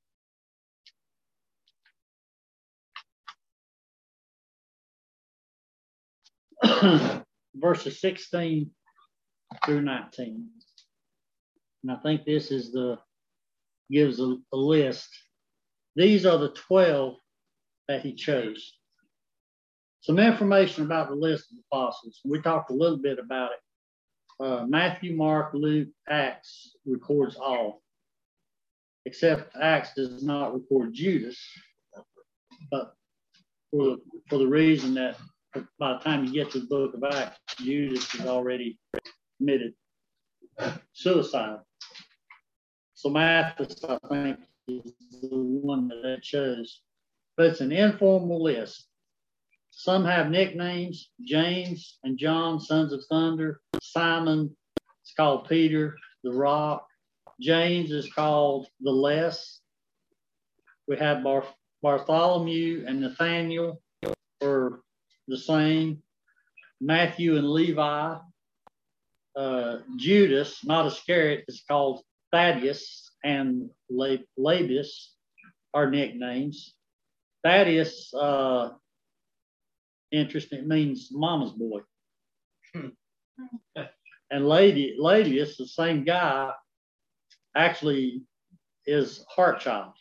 [7.55, 8.70] verses 16
[9.66, 10.49] through 19.
[11.84, 12.97] And I think this is the
[13.91, 15.09] gives a, a list.
[15.95, 17.16] These are the 12
[17.88, 18.78] that he chose.
[20.01, 22.22] Some information about the list of apostles.
[22.26, 24.43] We talked a little bit about it.
[24.43, 27.84] Uh, Matthew, Mark, Luke, Acts records all,
[29.05, 31.39] except Acts does not record Judas,
[32.72, 32.95] but
[33.70, 33.97] for,
[34.28, 35.18] for the reason that
[35.80, 38.80] by the time you get to the book of Acts, Judas has already
[39.38, 39.74] committed
[40.93, 41.60] suicide.
[42.93, 46.82] So Matthias, I think, is the one that they chose.
[47.36, 48.88] But it's an informal list.
[49.72, 53.62] Some have nicknames James and John, sons of thunder.
[53.82, 54.56] Simon
[55.06, 56.86] is called Peter, the rock.
[57.39, 59.62] James is called the less.
[60.88, 61.45] We have Bar-
[61.82, 63.82] Bartholomew and Nathaniel,
[65.28, 66.01] the same.
[66.80, 68.15] Matthew and Levi.
[69.36, 72.01] Uh, Judas, not Iscariot, is called
[72.34, 75.11] Thaddeus and Lebbaeus
[75.74, 76.74] are nicknames.
[77.43, 78.72] Thaddeus, uh,
[80.11, 81.80] interesting, means mama's boy.
[82.76, 86.51] and Lady, Lebbaeus, the same guy,
[87.55, 88.24] actually
[88.86, 89.93] is heart child.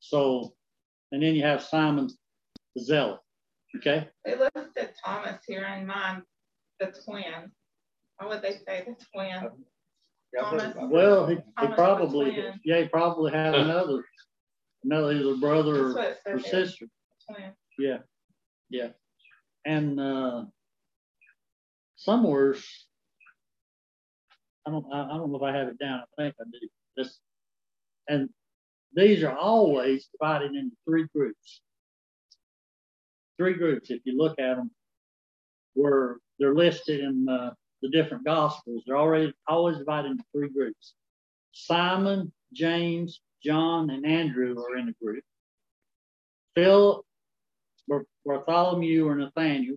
[0.00, 0.54] So,
[1.10, 2.08] and then you have Simon
[2.74, 3.20] the Zealot.
[3.76, 4.08] Okay.
[4.24, 6.22] They listed Thomas here in mind,
[6.80, 7.50] the twin.
[8.18, 9.50] What would they say, the twin?
[10.38, 10.74] Thomas.
[10.90, 14.04] Well, he, he probably, yeah, he probably had another,
[14.84, 16.86] another either brother or, or sister.
[17.30, 17.52] Twin.
[17.78, 17.98] Yeah,
[18.70, 18.88] yeah,
[19.64, 20.44] and uh,
[21.96, 22.56] somewhere,
[24.66, 26.00] I don't, I, I don't know if I have it down.
[26.00, 26.68] I think I do.
[26.96, 27.18] This,
[28.08, 28.28] and
[28.94, 31.60] these are always divided into three groups
[33.38, 34.70] three groups, if you look at them,
[35.74, 37.50] where they're listed in uh,
[37.82, 38.82] the different gospels.
[38.86, 40.94] They're already always divided into three groups.
[41.52, 45.22] Simon, James, John, and Andrew are in a group.
[46.54, 47.04] Philip,
[48.24, 49.76] Bartholomew or Nathaniel,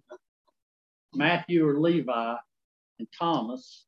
[1.13, 2.35] Matthew or Levi,
[2.99, 3.85] and Thomas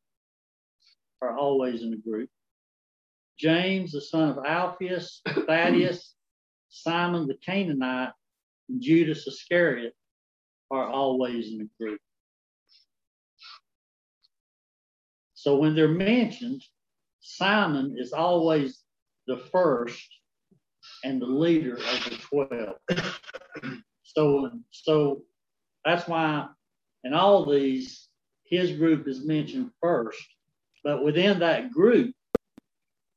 [1.21, 2.29] are always in a group.
[3.39, 6.13] James, the son of Alphaeus, Thaddeus,
[6.69, 8.13] Simon the Canaanite,
[8.79, 9.93] Judas Iscariot
[10.69, 11.99] are always in a group.
[15.33, 16.63] So when they're mentioned,
[17.19, 18.83] Simon is always
[19.27, 20.07] the first
[21.03, 22.17] and the leader of the
[22.89, 23.13] 12.
[24.03, 25.23] so, so
[25.83, 26.47] that's why
[27.03, 28.07] in all these,
[28.45, 30.23] his group is mentioned first.
[30.83, 32.13] But within that group,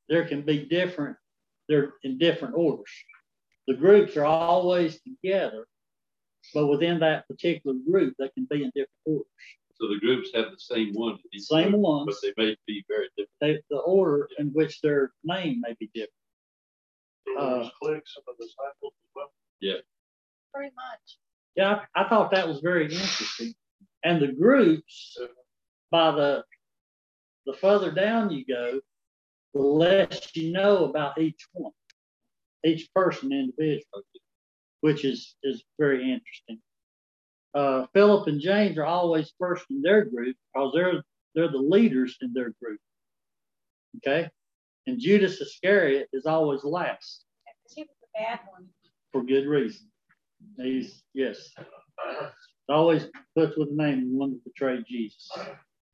[0.09, 1.17] there can be different,
[1.69, 2.91] they're in different orders
[3.67, 5.67] the groups are always together,
[6.53, 9.25] but within that particular group, they can be in different orders.
[9.79, 11.17] So the groups have the same one.
[11.33, 12.19] in Same group, ones.
[12.21, 13.29] But they may be very different.
[13.41, 16.11] They, the order in which their name may be different.
[17.37, 19.31] Those uh, cliques of the disciples as well.
[20.53, 21.17] Pretty much.
[21.55, 23.53] Yeah, I, I thought that was very interesting.
[24.03, 25.17] And the groups,
[25.91, 26.43] by the
[27.45, 28.79] the further down you go,
[29.53, 31.71] the less you know about each one,
[32.65, 34.03] each person individually,
[34.81, 36.59] which is is very interesting.
[37.53, 41.03] Uh, Philip and James are always first in their group because they're
[41.35, 42.79] they're the leaders in their group.
[43.97, 44.29] Okay,
[44.87, 47.25] and Judas Iscariot is always last
[47.73, 48.67] he was the bad one.
[49.11, 49.87] for good reason.
[50.57, 51.49] He's yes,
[52.69, 55.29] always puts with the name the one that betrayed Jesus.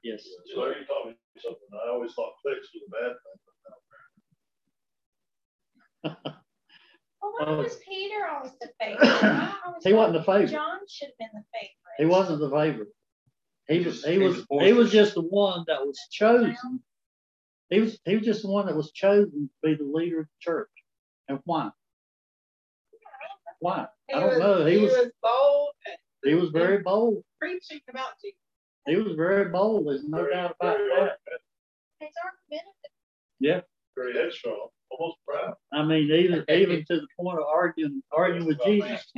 [0.04, 0.24] Yes.
[0.54, 1.60] So you taught me something.
[1.86, 2.92] I always thought cliques was a
[6.12, 6.34] bad thing.
[7.22, 7.58] Well, why Oh.
[7.58, 9.00] was Peter always the favorite?
[9.04, 9.54] I
[9.84, 10.50] He wasn't the favorite.
[10.52, 11.98] John should have been the favorite.
[11.98, 12.90] He wasn't the favorite.
[13.68, 16.00] He He was was- he he was was he was just the one that was
[16.12, 16.84] chosen.
[17.70, 20.26] He was he was just the one that was chosen to be the leader of
[20.26, 20.70] the church.
[21.30, 21.70] And why?
[23.60, 23.88] Why?
[24.08, 24.66] He I don't was- know.
[24.66, 25.70] He was bold
[26.24, 27.24] he was very bold.
[27.40, 28.38] preaching about Jesus.
[28.86, 29.88] He was very bold.
[29.88, 31.18] There's no doubt about very that.
[32.00, 33.66] He's argumentative.
[33.96, 34.81] Very headstrong, almost proud.
[35.74, 39.12] I mean, even even to the point of arguing arguing with Jesus.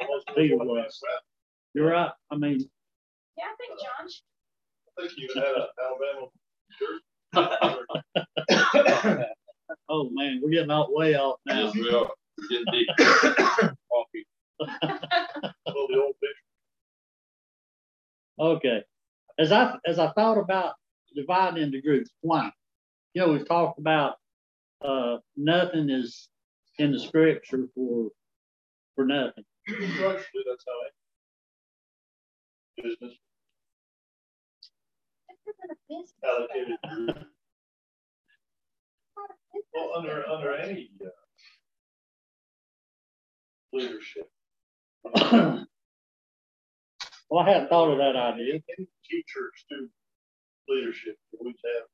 [0.00, 1.00] Almost Peter was.
[1.74, 2.10] You're right.
[2.30, 2.60] I mean,
[3.36, 4.22] Yeah, I think John should.
[4.96, 5.44] I think you had
[5.82, 6.28] Alabama
[9.88, 11.64] oh man, we're getting out way off now.
[11.64, 12.08] Yes, we are.
[12.38, 12.88] We're getting deep.
[12.98, 14.26] Coffee.
[14.60, 16.44] Well, the old picture.
[18.38, 18.82] Okay.
[19.38, 20.74] As I as I thought about
[21.16, 22.50] dividing into groups, why?
[23.14, 24.16] You know, we've talked about
[24.84, 26.28] uh, nothing is
[26.78, 28.10] in the scripture for
[28.94, 29.44] for nothing.
[29.66, 30.88] Structurally, that's how I.
[32.82, 33.14] Business
[35.28, 36.12] This isn't a business.
[36.24, 36.78] allocated.
[36.96, 37.10] group.
[37.16, 37.26] It's
[39.16, 41.08] not a business Well, under, under any uh,
[43.72, 44.28] leadership.
[47.30, 48.54] well, I hadn't thought of that idea.
[48.76, 49.90] Any teacher, student
[50.68, 51.88] leadership, always have.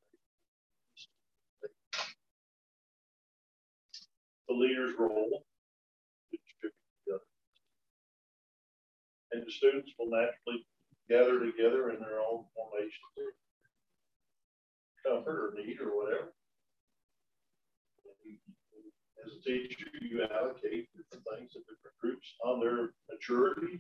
[4.51, 5.45] The leader's role.
[9.31, 10.67] And the students will naturally
[11.09, 12.99] gather together in their own formation.
[15.07, 16.35] Comfort or need or whatever.
[19.25, 23.79] As a teacher, you allocate different things to different groups on their maturity.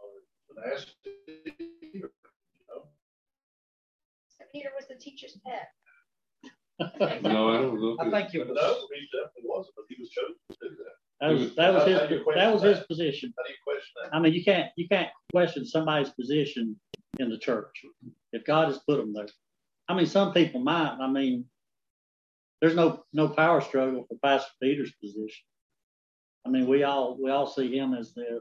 [0.00, 0.08] Or
[0.48, 2.88] tenacity, or, you know.
[4.28, 5.68] So Peter was the teacher's pet.
[7.22, 7.96] No, I don't know.
[8.00, 10.76] I think it But was, no, he definitely wasn't, but he was chosen to do
[10.76, 10.92] that.
[11.20, 13.32] That was that was his how do that was his position.
[13.36, 14.16] How do you question that?
[14.16, 16.76] I mean, you can't you can't question somebody's position
[17.20, 17.84] in the church
[18.32, 19.28] if God has put them there.
[19.88, 20.96] I mean, some people might.
[21.00, 21.44] I mean,
[22.60, 25.44] there's no no power struggle for Pastor Peter's position.
[26.44, 28.40] I mean, we all we all see him as the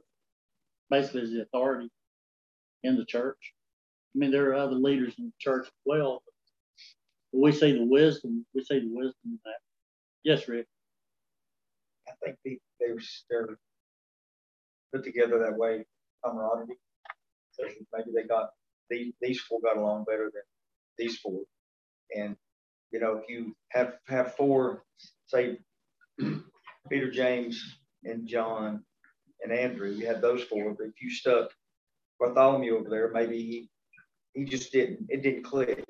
[0.90, 1.90] basically as the authority
[2.84, 3.54] in the church.
[4.16, 6.24] I mean, there are other leaders in the church as well.
[7.34, 8.46] We see the wisdom.
[8.54, 9.60] We see the wisdom in that.
[10.24, 10.68] Yes, Rick.
[12.08, 12.94] I think they, they
[13.30, 13.58] they're
[14.94, 15.86] put together that way,
[16.24, 16.78] camaraderie.
[17.60, 18.50] Maybe they got,
[18.90, 20.44] these, these four got along better than
[20.98, 21.42] these four.
[22.16, 22.36] And,
[22.92, 24.84] you know, if you have, have four,
[25.28, 25.60] say,
[26.90, 28.84] Peter, James, and John,
[29.44, 31.52] and Andrew, you had those four, but if you stuck
[32.20, 33.70] Bartholomew over there, maybe he,
[34.34, 35.86] he just didn't, it didn't click.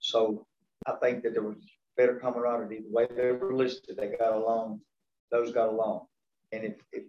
[0.00, 0.46] So
[0.88, 1.56] I think that there was
[1.96, 4.80] better camaraderie, the way they were listed, they got along,
[5.30, 6.06] those got along.
[6.52, 7.04] And if, if,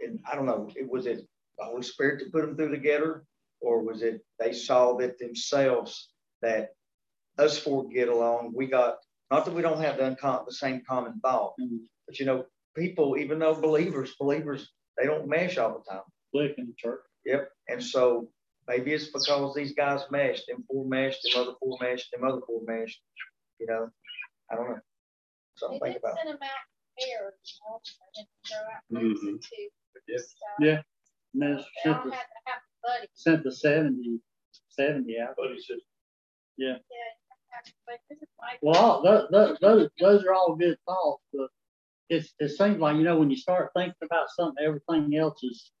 [0.00, 1.26] and I don't know, it was it
[1.58, 3.24] the Holy Spirit that put them through together,
[3.60, 6.10] or was it they saw that themselves
[6.42, 6.70] that
[7.38, 8.52] us four get along?
[8.54, 8.96] We got
[9.30, 11.78] not that we don't have the, uncom- the same common thought, Mhm.
[12.06, 12.44] but you know,
[12.76, 16.02] people, even though believers, believers, they don't mesh all the time.
[16.32, 17.00] Click in the church.
[17.24, 17.50] Yep.
[17.68, 18.28] And so
[18.68, 22.40] maybe it's because these guys meshed, them four meshed, them other four meshed, them other
[22.46, 23.00] four meshed.
[23.58, 23.90] You know,
[24.50, 24.74] I don't know.
[24.76, 24.80] They
[25.56, 26.16] Something to think about.
[26.16, 26.50] send him out
[26.98, 27.80] there, you know,
[28.16, 29.22] and throw out Mhm.
[29.24, 29.70] links to
[30.08, 30.34] Yes.
[30.60, 30.82] Yeah.
[31.32, 33.08] And then They all sent the, had to have buddies.
[33.14, 34.20] sent the 70,
[34.68, 35.34] 70 out.
[35.36, 35.78] But he said,
[36.56, 38.58] Yeah, you have to have, but this is my.
[38.62, 41.48] Well, those, those, those, those are all good thoughts, but
[42.08, 45.72] it's, it seems like, you know, when you start thinking about something, everything else is,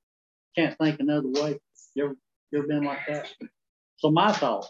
[0.56, 1.60] can't think another way.
[1.94, 2.16] You ever,
[2.54, 3.28] you ever been like that?
[3.98, 4.68] So my thought,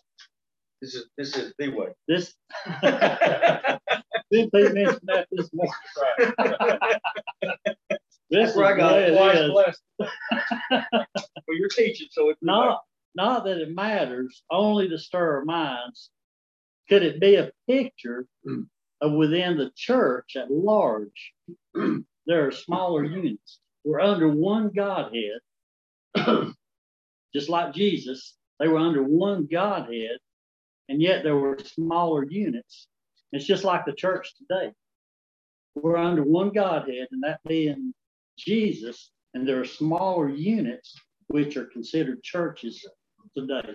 [0.82, 1.88] This is this is the way.
[2.08, 2.34] this,
[2.82, 5.74] didn't Pete mention that this morning?
[8.30, 9.10] This is That's where I got it.
[9.36, 9.50] is.
[9.50, 9.82] blessed.
[11.46, 12.78] Well, you're teaching, so it's No,
[13.14, 16.10] not that it matters, only to stir our minds.
[16.88, 18.26] Could it be a picture
[19.00, 21.32] of within the church at large?
[21.74, 23.60] there are smaller units.
[23.84, 25.40] We're under one Godhead,
[27.34, 28.36] just like Jesus.
[28.60, 30.18] They were under one Godhead,
[30.88, 32.88] and yet there were smaller units.
[33.32, 34.72] It's just like the church today.
[35.74, 37.92] We're under one Godhead, and that being
[38.38, 40.96] Jesus, and there are smaller units
[41.28, 42.86] which are considered churches
[43.36, 43.74] today.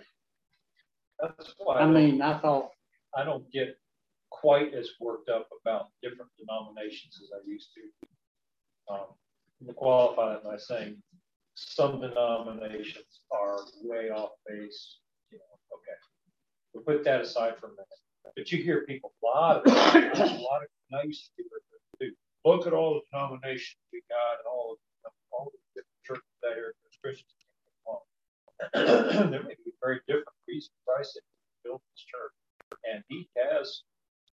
[1.22, 2.70] That's why I mean, I thought,
[3.16, 3.76] I don't get
[4.30, 8.94] quite as worked up about different denominations as I used to.
[8.94, 9.06] Um,
[9.68, 11.02] to qualify that by saying
[11.68, 15.00] some denominations are way off base.
[15.32, 15.98] You know, okay,
[16.74, 18.34] we'll put that aside for a minute.
[18.36, 21.58] But you hear people a lot of a lot of nice people
[22.00, 22.12] do.
[22.46, 26.56] Look at all the denominations we got and all of all the different churches that
[26.56, 27.34] there, Christians.
[28.74, 31.22] there may be very different reasons Christ
[31.64, 32.34] built this church,
[32.92, 33.84] and he has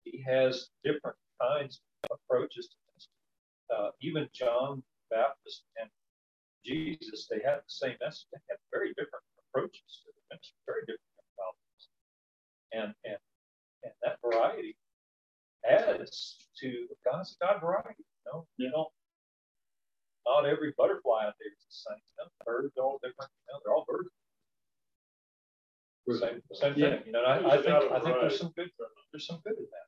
[0.03, 3.07] he has different kinds of approaches to this.
[3.75, 5.89] Uh, even John Baptist and
[6.65, 8.27] Jesus, they had the same message.
[8.31, 11.81] They had very different approaches to the ministry, very different problems.
[12.73, 13.19] And and
[13.83, 14.75] and that variety
[15.67, 18.03] adds to God's God variety.
[18.03, 18.87] You know, you know,
[20.25, 21.97] not every butterfly out there is the same.
[21.97, 23.31] You know, birds are all different.
[23.47, 24.09] You know, they're all birds.
[26.19, 26.97] Same, same Yeah.
[26.97, 27.03] thing.
[27.07, 28.69] You know, I, I think I think there's some good
[29.13, 29.87] there's some good in that.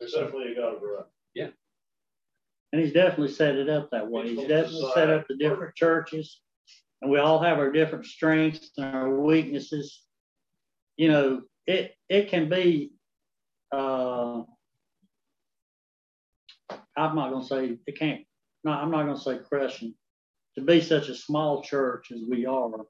[0.00, 1.10] There's definitely a God of variety.
[2.72, 4.34] And he's definitely set it up that way.
[4.34, 6.40] He's definitely set up the different churches,
[7.00, 10.02] and we all have our different strengths and our weaknesses.
[10.96, 12.92] You know, it it can be.
[13.70, 14.42] Uh,
[16.96, 18.22] I'm not gonna say it can't.
[18.64, 19.94] No, I'm not gonna say crushing.
[20.56, 22.80] To be such a small church as we are,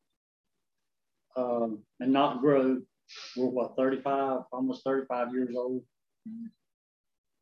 [1.37, 2.81] um, and not grow.
[3.37, 5.85] We're what 35, almost 35 years old.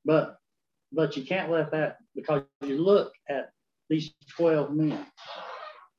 [0.05, 0.40] But
[0.93, 3.51] but you can't let that because you look at
[3.89, 5.07] these 12 men,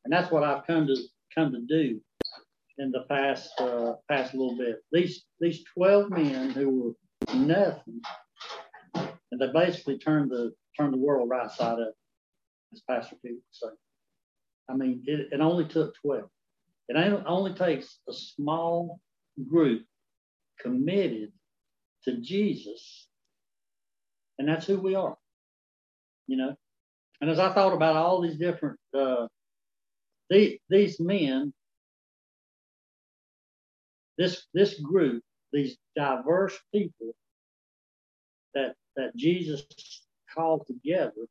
[0.06, 0.96] and that's what I've come to
[1.36, 2.00] come to do
[2.78, 4.78] in the past uh, past little bit.
[4.92, 6.96] These these 12 men who
[7.30, 8.02] were nothing,
[8.96, 11.94] and they basically turned the turned the world right side up,
[12.74, 13.68] as Pastor Pete would say.
[14.70, 16.24] I mean, it, it only took 12.
[16.88, 19.00] It only takes a small
[19.48, 19.84] group
[20.60, 21.32] committed
[22.06, 23.08] to Jesus
[24.40, 25.16] and that's who we are,
[26.28, 26.56] you know.
[27.22, 29.28] And as I thought about all these different, uh,
[30.30, 31.54] the, these men,
[34.18, 35.24] this this group,
[35.54, 37.14] these diverse people
[38.54, 39.66] that that Jesus
[40.34, 41.28] called together,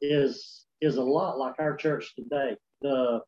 [0.00, 2.56] is is a lot like our church today.
[2.80, 3.20] The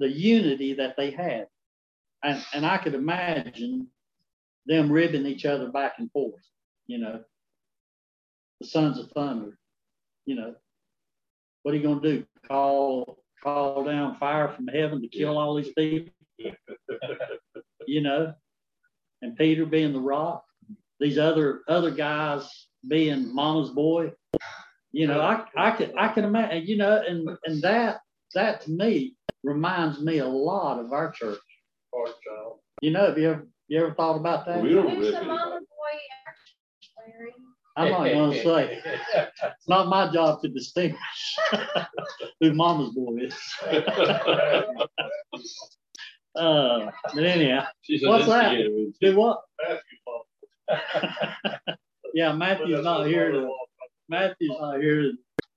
[0.00, 1.46] the unity that they had,
[2.22, 3.86] and and I could imagine
[4.66, 6.42] them ribbing each other back and forth
[6.86, 7.20] you know,
[8.60, 9.56] the sons of thunder,
[10.26, 10.54] you know,
[11.62, 12.24] what are you going to do?
[12.46, 16.12] Call call down fire from heaven to kill all these people,
[17.86, 18.32] you know,
[19.22, 20.44] and Peter being the rock,
[21.00, 22.48] these other other guys
[22.86, 24.12] being mama's boy,
[24.92, 28.00] you know, I I can I can imagine, you know, and and that
[28.34, 31.38] that to me reminds me a lot of our church.
[32.80, 34.62] You know, have you ever you ever thought about that?
[34.62, 35.64] We don't Who's rip the mama anybody.
[35.64, 35.98] boy
[36.98, 37.32] Larry?
[37.76, 38.80] I'm not going to say.
[39.14, 41.36] It's not my job to distinguish
[42.40, 43.34] who mama's boy is.
[46.36, 48.54] Uh, but anyhow, She's What's that?
[48.54, 49.40] instigator, do what?
[52.14, 53.54] yeah, Matthew's not here to,
[54.08, 55.12] Matthew's not here to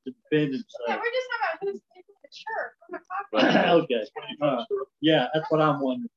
[0.05, 0.68] defend Yeah, himself.
[0.88, 3.01] we're just talking about who's in the church.
[3.34, 3.68] We're not.
[3.86, 4.03] Okay,
[4.41, 4.65] uh,
[5.01, 6.09] yeah, that's what I'm wondering.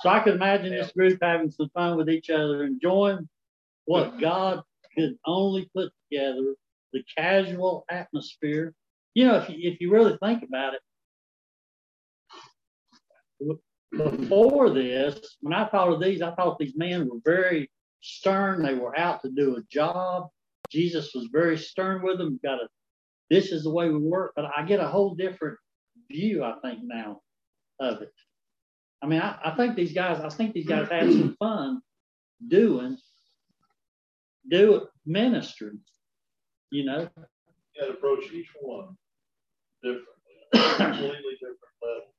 [0.00, 3.28] So I can imagine this group having some fun with each other, enjoying
[3.84, 4.64] what God
[4.94, 6.54] could only put together,
[6.92, 8.72] the casual atmosphere.
[9.14, 10.80] You know, if you, if you really think about it,
[13.92, 17.70] before this, when I thought of these, I thought these men were very
[18.00, 18.62] stern.
[18.62, 20.28] They were out to do a job.
[20.70, 22.40] Jesus was very stern with them.
[22.42, 22.68] Got a,
[23.30, 24.32] this is the way we work.
[24.34, 25.58] But I get a whole different
[26.10, 27.20] view, I think, now
[27.80, 28.12] of it.
[29.02, 31.80] I mean, I, I think these guys, I think these guys had some fun
[32.48, 32.96] doing,
[34.50, 35.80] do it, ministering,
[36.70, 37.08] you know.
[37.76, 38.96] You had to approach each one
[39.82, 40.08] differently,
[40.76, 42.14] completely different level.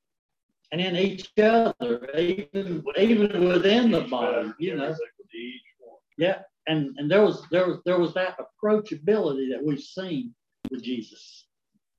[0.72, 4.94] and in each other, even even within the body, you know.
[5.34, 5.98] Each one.
[6.18, 10.34] Yeah, and and there was there was there was that approachability that we've seen
[10.70, 11.46] with Jesus.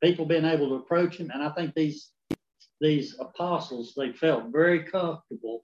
[0.03, 2.11] People being able to approach him, and I think these
[2.79, 5.63] these apostles, they felt very comfortable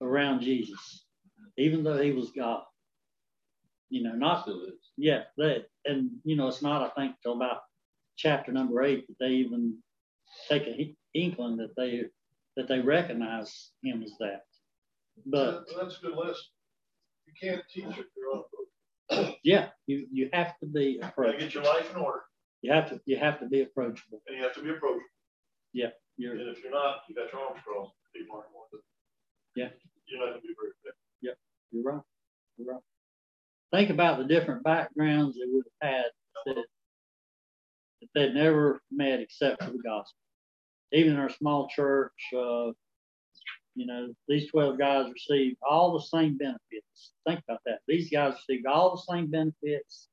[0.00, 1.04] around Jesus,
[1.58, 2.62] even though he was God.
[3.90, 4.48] You know, not
[4.96, 7.58] yeah, that and you know, it's not I think till about
[8.16, 9.78] chapter number eight that they even
[10.48, 12.04] take an inkling that they
[12.56, 14.42] that they recognize him as that.
[15.26, 16.44] But that's a good lesson.
[17.26, 18.44] You can't teach it you're on
[19.42, 21.40] yeah, you you have to be approachable.
[21.40, 22.20] get your life in order.
[22.62, 24.22] You have to you have to be approachable.
[24.28, 25.02] And you have to be approachable.
[25.72, 25.90] Yeah.
[26.16, 27.92] You're, and if you're not, you got your arms crossed.
[28.14, 28.48] People aren't
[29.56, 29.68] Yeah.
[30.06, 30.92] You're not gonna be very good.
[31.22, 31.32] Yeah,
[31.70, 32.02] you're right.
[32.56, 32.82] You're right.
[33.72, 36.04] Think about the different backgrounds they would have had
[36.46, 36.64] that,
[38.00, 40.18] that they'd never met except for the gospel.
[40.92, 42.72] Even in our small church, uh,
[43.76, 47.12] you know, these 12 guys received all the same benefits.
[47.26, 47.78] Think about that.
[47.86, 50.08] These guys received all the same benefits.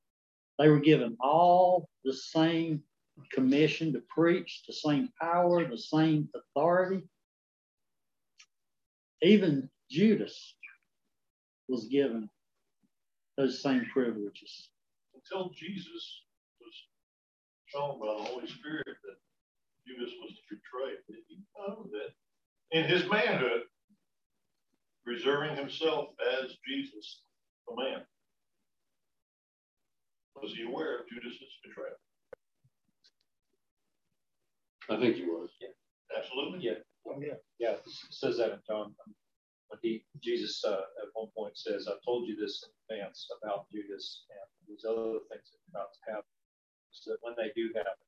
[0.60, 2.84] They were given all the same
[3.32, 7.04] commission to preach, the same power, the same authority.
[9.24, 10.56] Even Judas
[11.68, 12.30] was given
[13.38, 14.70] those same privileges.
[15.16, 16.24] Until Jesus
[16.62, 16.74] was
[17.68, 19.18] shown by the Holy Spirit that
[19.88, 22.14] Judas was to betray, did he know that
[22.72, 23.64] in his manhood,
[25.06, 26.10] reserving himself
[26.44, 27.22] as Jesus,
[27.68, 28.02] the man.
[30.42, 31.96] Was he aware of Judas's betrayal?
[34.90, 35.50] I think he was.
[35.62, 35.70] Yeah.
[36.18, 36.60] Absolutely.
[36.62, 36.80] Yeah.
[37.08, 37.34] Oh, yeah.
[37.60, 37.72] Yeah.
[37.72, 37.82] It
[38.12, 38.94] says that in John.
[39.70, 43.70] When he, Jesus uh, at one point says, I told you this in advance about
[43.72, 46.34] Judas and these other things that are about to happen.
[46.92, 48.08] So that when they do happen,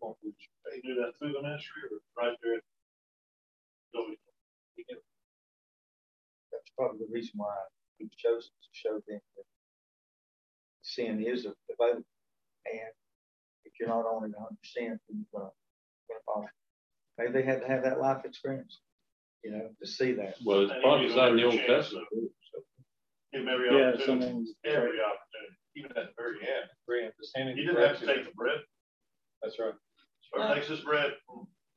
[0.00, 0.50] won't reach.
[0.66, 2.60] They do that through the ministry or right there.
[6.52, 7.54] That's probably the reason why
[7.98, 9.44] he chose to show them that
[10.82, 12.04] sin is a vote.
[12.66, 12.92] And
[13.64, 16.48] if you're not only to understand, then you're going to fall.
[17.22, 18.80] Maybe they had to have that life experience,
[19.44, 20.34] you know, to see that.
[20.44, 22.06] Well, it's prophesied in the Old Testament.
[23.32, 24.54] Give every yeah, opportunity.
[24.64, 26.68] Every opportunity, even at the very end.
[26.88, 27.58] Very end.
[27.58, 28.58] He didn't have to take the bread.
[29.42, 29.72] That's right.
[30.32, 31.12] Or takes his bread.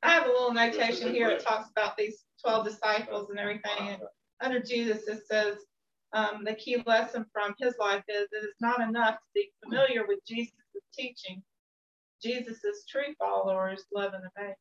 [0.02, 1.28] I have a little notation here.
[1.28, 3.88] It talks about these 12 disciples and everything.
[3.88, 4.02] And
[4.42, 5.58] under Jesus, it says
[6.12, 10.06] um, the key lesson from his life is it is not enough to be familiar
[10.06, 10.52] with Jesus'
[10.92, 11.42] teaching.
[12.22, 14.54] Jesus' true followers love and obey.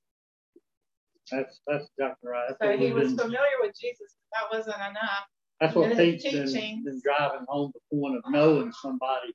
[1.31, 2.45] That's that's exactly right.
[2.49, 4.15] That's so he was been, familiar with Jesus.
[4.31, 5.25] but That wasn't enough.
[5.59, 9.33] That's what Pete's been, been driving home the point of knowing somebody,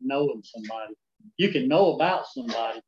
[0.00, 0.94] knowing somebody.
[1.36, 2.80] You can know about somebody,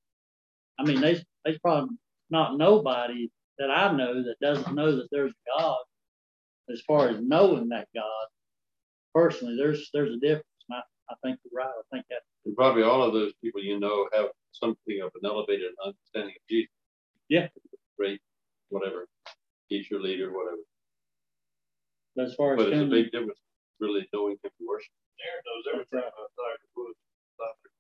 [0.79, 1.97] I mean, there's, there's probably
[2.31, 5.79] not nobody that I know that doesn't know that there's God.
[6.71, 8.27] As far as knowing that God,
[9.15, 10.47] personally, there's there's a difference.
[10.69, 11.69] And I, I think you're right.
[11.69, 12.21] I think that.
[12.47, 16.49] And probably all of those people you know have something of an elevated understanding of
[16.49, 16.71] Jesus.
[17.29, 17.49] Yeah.
[17.99, 18.21] Great,
[18.73, 19.07] whatever,
[19.69, 20.65] teacher, leader, whatever.
[22.17, 23.39] But as far as but it's a big difference
[23.81, 24.95] really knowing him to worship.
[25.19, 26.99] Aaron knows everything about Tiger Woods,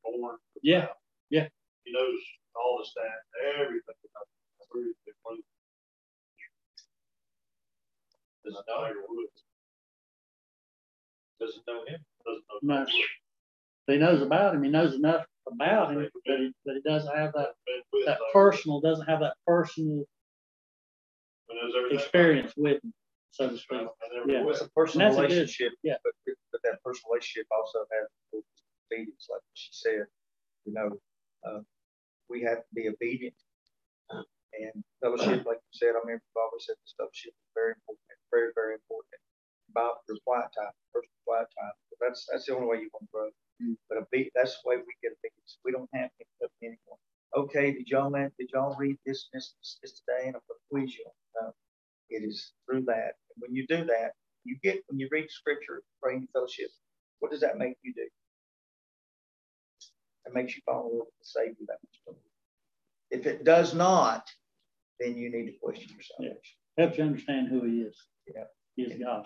[0.02, 0.36] born.
[0.62, 0.86] Yeah,
[1.30, 1.46] yeah.
[1.84, 2.18] He knows
[2.54, 3.26] all the stats,
[3.58, 4.26] everything about
[8.44, 9.44] Doesn't know your woods.
[11.40, 12.00] Doesn't know him.
[12.26, 12.84] Doesn't know.
[12.84, 12.86] No.
[13.86, 14.62] He knows about him.
[14.64, 17.50] He knows enough about him, but he, but he doesn't have that
[18.06, 18.80] that personal.
[18.80, 20.04] Doesn't have that personal
[21.90, 22.92] experience with him,
[23.30, 23.80] so to speak.
[24.26, 25.72] Yeah, it's a personal relationship.
[25.82, 26.12] yeah, but,
[26.52, 28.06] but that personal relationship also has
[28.90, 30.06] obedience, like she said.
[30.64, 30.90] You know,
[31.46, 31.60] uh,
[32.28, 33.34] we have to be obedient.
[34.52, 38.52] And fellowship, like you said, I remember Bob said the fellowship is very important, very,
[38.52, 39.20] very important.
[39.72, 41.72] About your quiet time, personal quiet time.
[41.96, 43.28] That's that's the only way you want to grow.
[43.64, 43.80] Mm-hmm.
[43.88, 45.56] But a beat, that's the way we get obedience.
[45.64, 47.00] We don't have to up anyone.
[47.34, 50.28] Okay, did y'all did y'all read this this, this today?
[50.28, 51.06] And I'm going to quiz you.
[51.40, 51.52] No,
[52.10, 53.14] it is through that.
[53.34, 54.12] And when you do that,
[54.44, 56.68] you get when you read scripture, praying fellowship.
[57.20, 58.06] What does that make you do?
[60.26, 62.16] It makes you fall in love with the Savior that much more.
[63.10, 64.28] If it does not,
[65.00, 66.38] then you need to question your salvation.
[66.76, 66.84] Yeah.
[66.84, 67.96] Helps you understand who He is.
[68.34, 68.44] Yeah.
[68.76, 69.24] He is God.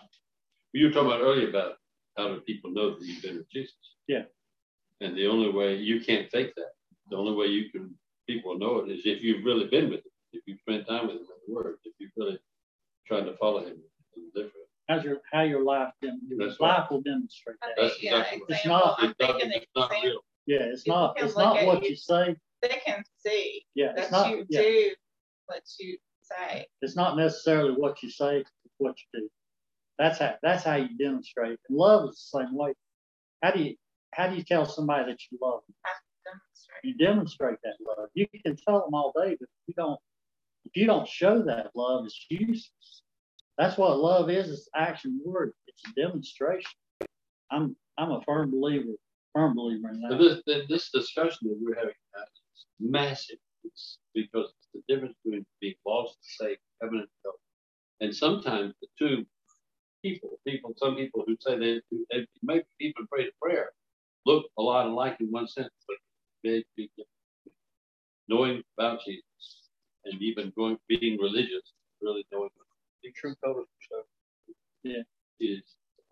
[0.72, 1.74] You were talking about earlier about
[2.16, 3.74] how do people know that you've been with Jesus?
[4.06, 4.24] Yeah.
[5.00, 6.75] And the only way you can't fake that.
[7.10, 7.94] The only way you can
[8.26, 11.16] people know it is if you've really been with him, if you've spent time with
[11.16, 12.38] him in the Word, if you've really
[13.06, 13.76] tried to follow him
[14.16, 14.66] and live for him.
[14.88, 16.20] How's your how your life been?
[16.28, 16.90] Your life right.
[16.90, 17.70] will demonstrate that.
[17.76, 19.02] That's yeah, exactly it's not.
[19.02, 20.20] It's not, it's not real.
[20.46, 21.20] Yeah, it's not.
[21.20, 22.36] It's not what you, you, say.
[22.62, 23.64] They can see.
[23.74, 24.60] Yeah, that not, you yeah.
[24.60, 24.90] do
[25.46, 26.66] what you say.
[26.82, 29.28] It's not necessarily what you say; it's what you do.
[29.98, 30.34] That's how.
[30.42, 31.58] That's how you demonstrate.
[31.68, 32.74] And love is the same way.
[33.42, 33.74] How do you?
[34.14, 35.74] How do you tell somebody that you love them?
[36.82, 38.08] You demonstrate that love.
[38.14, 39.98] You can tell them all day, but you don't,
[40.64, 43.02] if you don't show that love, it's useless.
[43.58, 44.50] That's what love is.
[44.50, 45.52] It's action word.
[45.66, 46.70] It's a demonstration.
[47.50, 48.92] I'm I'm a firm believer,
[49.34, 50.42] firm believer in that.
[50.46, 55.74] This, this discussion that we're having is massive it's because it's the difference between being
[55.86, 57.34] lost and saved, heaven and hell.
[58.00, 59.26] And sometimes the two
[60.02, 63.70] people, people, some people who say they, they may even pray a prayer,
[64.24, 65.96] look a lot alike in one sense, but
[66.46, 67.58] big, big difference.
[68.28, 69.70] Knowing about Jesus
[70.04, 72.50] and even going being religious, really knowing
[73.02, 73.64] the true color.
[74.82, 75.02] Yeah.
[75.40, 75.62] Is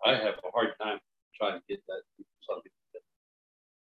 [0.04, 0.98] I have a hard time
[1.38, 2.02] trying to get that
[2.46, 3.02] something that,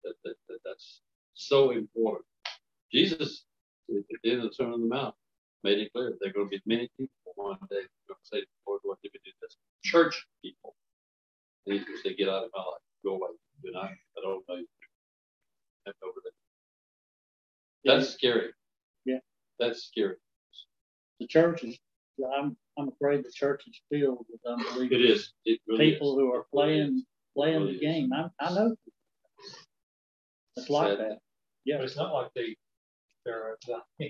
[0.04, 1.02] that, that, that that's
[1.34, 2.26] so important.
[2.94, 3.46] Jesus
[3.90, 5.16] at the end of the Sermon on the Mount
[5.64, 8.22] made it clear there are going to be many people one day who are going
[8.22, 9.58] to say, Lord, what did we do this?
[9.84, 10.76] Church people.
[11.66, 12.86] And he's going to say, get out of my life.
[13.04, 13.34] Go away.
[13.64, 14.68] Do not, I don't know you.
[15.88, 16.41] over there.
[17.86, 18.12] That's yeah.
[18.12, 18.50] scary.
[19.06, 19.20] Yeah.
[19.60, 20.16] That's scary.
[21.20, 21.78] The church is,
[22.38, 24.92] I'm, I'm afraid the church is filled with unbelievers.
[24.92, 25.34] It is.
[25.46, 26.22] It really people is.
[26.22, 27.04] who are playing,
[27.36, 28.12] playing really the game.
[28.14, 28.76] I, I know.
[30.56, 31.20] It's like that.
[31.66, 31.78] Yeah.
[31.78, 32.56] But it's not like they
[33.26, 33.80] they're uh,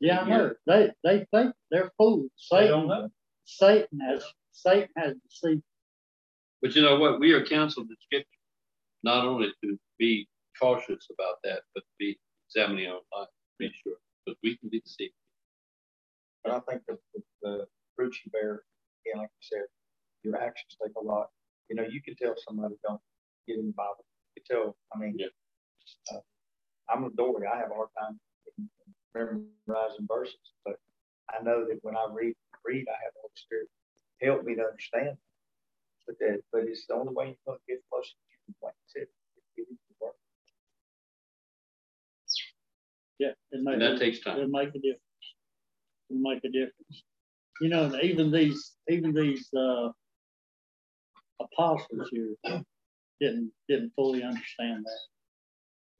[0.00, 0.52] yeah, I know.
[0.66, 2.30] They they think they're fools.
[2.36, 3.08] Satan, they don't know.
[3.44, 5.62] Satan has Satan has deceived.
[6.62, 7.20] But you know what?
[7.20, 8.28] We are counseled in Scripture
[9.02, 10.26] not only to be
[10.58, 12.18] cautious about that, but to be
[12.54, 15.14] examining our life to be sure, because we can be deceived.
[16.42, 18.62] But I think the, the, the fruit you bear,
[19.04, 19.64] again, like you said,
[20.22, 21.28] your actions take a lot.
[21.68, 23.00] You know, you can tell somebody don't
[23.48, 24.04] get in the Bible.
[24.36, 24.76] You can tell.
[24.94, 25.26] I mean, yeah.
[26.12, 26.20] uh,
[26.88, 27.46] I'm a Dory.
[27.46, 28.20] I have a hard time
[29.14, 30.76] memorizing verses, but
[31.30, 32.34] I know that when I read,
[32.64, 33.68] read, I have the Holy Spirit
[34.20, 35.16] help me to understand.
[36.06, 39.06] But that, but it's the only way you're going to get closer to I said,
[43.18, 44.38] Yeah, it and that takes time.
[44.38, 45.00] It'll make a difference.
[46.10, 47.04] It'll make a difference.
[47.60, 49.90] You know, even these, even these uh,
[51.40, 52.34] apostles here
[53.20, 55.00] didn't didn't fully understand that.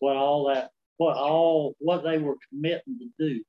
[0.00, 3.42] What all that what all what they were committing to do.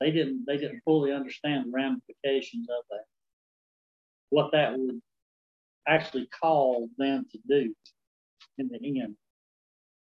[0.00, 3.04] They didn't they didn't fully understand the ramifications of that.
[4.30, 5.00] What that would
[5.88, 7.74] actually call them to do
[8.58, 9.16] in the end.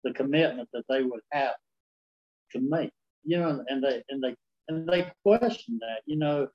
[0.04, 1.54] The commitment that they would have
[2.52, 2.90] to make.
[3.24, 4.34] You know, and they and they
[4.68, 6.02] and they question that.
[6.06, 6.48] You know,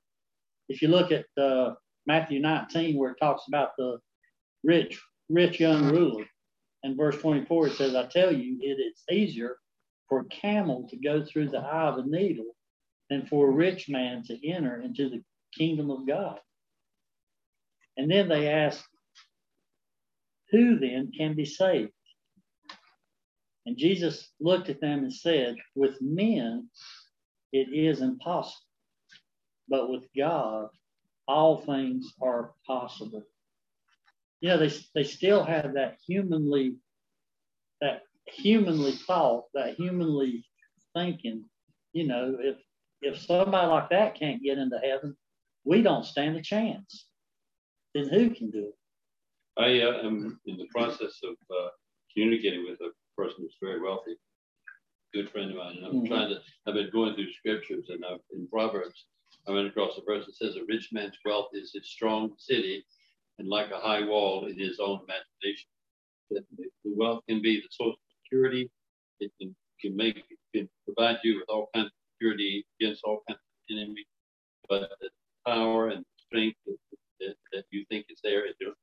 [0.68, 1.74] if you look at uh,
[2.06, 3.98] Matthew 19, where it talks about the
[4.62, 6.24] rich, rich young ruler,
[6.82, 9.56] and verse 24, it says, I tell you, it is easier
[10.08, 12.54] for a camel to go through the eye of a needle
[13.10, 15.22] than for a rich man to enter into the
[15.56, 16.38] kingdom of God.
[17.96, 18.84] And then they ask,
[20.50, 21.92] Who then can be saved?
[23.66, 26.68] And Jesus looked at them and said, With men
[27.52, 28.66] it is impossible,
[29.68, 30.68] but with God
[31.26, 33.22] all things are possible.
[34.40, 36.76] You know, they, they still have that humanly,
[37.80, 40.44] that humanly thought, that humanly
[40.94, 41.44] thinking,
[41.92, 42.56] you know, if
[43.00, 45.14] if somebody like that can't get into heaven,
[45.64, 47.06] we don't stand a chance.
[47.94, 48.76] Then who can do it?
[49.56, 51.68] I uh, am in the process of uh,
[52.12, 54.16] communicating with a person who's very wealthy,
[55.12, 55.76] good friend of mine.
[55.78, 56.06] And I'm mm-hmm.
[56.06, 59.06] trying to, I've been going through scriptures and I've, in Proverbs,
[59.46, 62.84] I went across a verse that says, A rich man's wealth is his strong city,
[63.38, 65.68] and like a high wall in his own imagination.
[66.30, 68.70] That the wealth can be the source security.
[69.20, 73.22] It can, can make it can provide you with all kinds of security against all
[73.28, 74.06] kinds of enemies.
[74.68, 75.10] But the
[75.46, 76.78] power and strength that,
[77.20, 78.74] that, that you think is there, it don't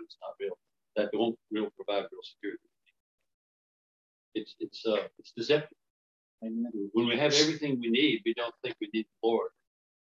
[0.00, 0.58] it's not real.
[0.96, 2.62] That won't real provide real security.
[4.34, 5.78] It's it's uh it's deceptive.
[6.44, 6.70] Amen.
[6.92, 9.50] When we have everything we need, we don't think we need the Lord.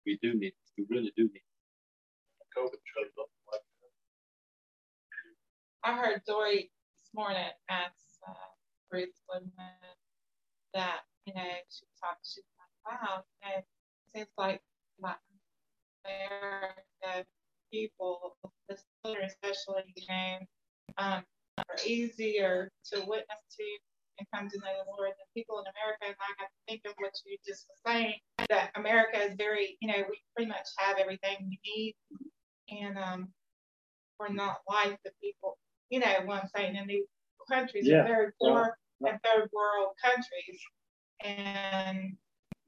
[0.06, 0.54] We do need.
[0.78, 1.42] We really do need.
[2.56, 3.60] COVID shows up like
[5.82, 5.90] that.
[5.90, 7.92] I heard Dory this morning at
[8.92, 9.74] Ruth Woodman
[10.72, 12.44] that, you know, she talked, she's
[12.86, 13.66] like, wow, and it
[14.14, 14.62] seems like
[15.00, 15.18] Latin
[16.04, 17.26] America
[17.72, 18.36] people,
[18.68, 20.38] the children especially, you know,
[20.98, 21.24] um,
[21.58, 23.64] are easier to witness to
[24.18, 26.04] and come to know the Lord than people in America.
[26.06, 28.14] And I have to think of what you just were saying,
[28.48, 31.96] that America is very, you know, we pretty much have everything we need.
[32.70, 33.28] And um,
[34.18, 35.58] we're not like the people,
[35.90, 37.04] you know what I'm saying, in these
[37.50, 38.02] countries yeah.
[38.02, 40.60] are very poor and third world countries.
[41.22, 42.16] And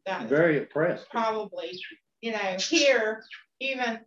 [0.05, 1.09] that's very oppressed.
[1.11, 1.81] Probably,
[2.21, 3.25] you know, here,
[3.61, 4.01] even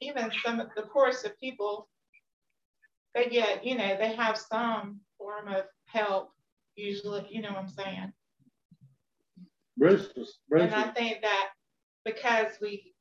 [0.00, 1.88] even some of the poorest of people,
[3.14, 6.32] but yet, you know, they have some form of help
[6.76, 8.12] usually, you know what I'm saying?
[9.76, 11.48] Bruce was, And I think that
[12.04, 12.94] because we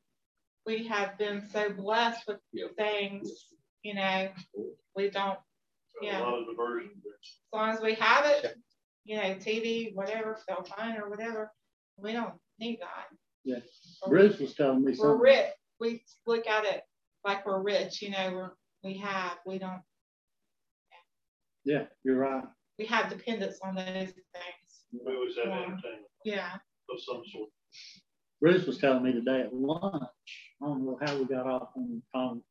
[0.65, 2.76] we have been so blessed with Yep.
[2.78, 3.53] things,
[3.84, 4.30] you know,
[4.95, 5.39] we don't
[6.01, 6.22] Yeah.
[6.22, 7.13] A lot of diversion as
[7.53, 8.55] long as we have it,
[9.05, 11.51] you know, TV, whatever, cell phone or whatever,
[11.97, 13.05] we don't need God.
[13.43, 13.59] Yeah.
[14.03, 15.20] Or Bruce was telling me We're something.
[15.20, 15.47] rich.
[15.80, 16.84] We look at it
[17.26, 18.51] like we're rich, you know, we're,
[18.84, 19.82] we have, we don't,
[21.65, 22.43] Yeah, you're right.
[22.80, 24.16] We have dependence on those things.
[25.06, 25.64] We always have Yeah.
[25.64, 26.60] entertainment Yeah.
[26.90, 27.52] of some sort.
[28.40, 30.54] Bruce was telling me today at lunch.
[30.62, 32.42] I don't know how we got off on the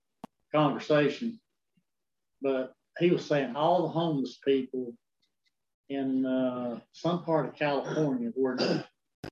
[0.53, 1.41] conversation,
[2.43, 4.95] but he was saying all the homeless people
[5.89, 8.85] in uh, some part of California where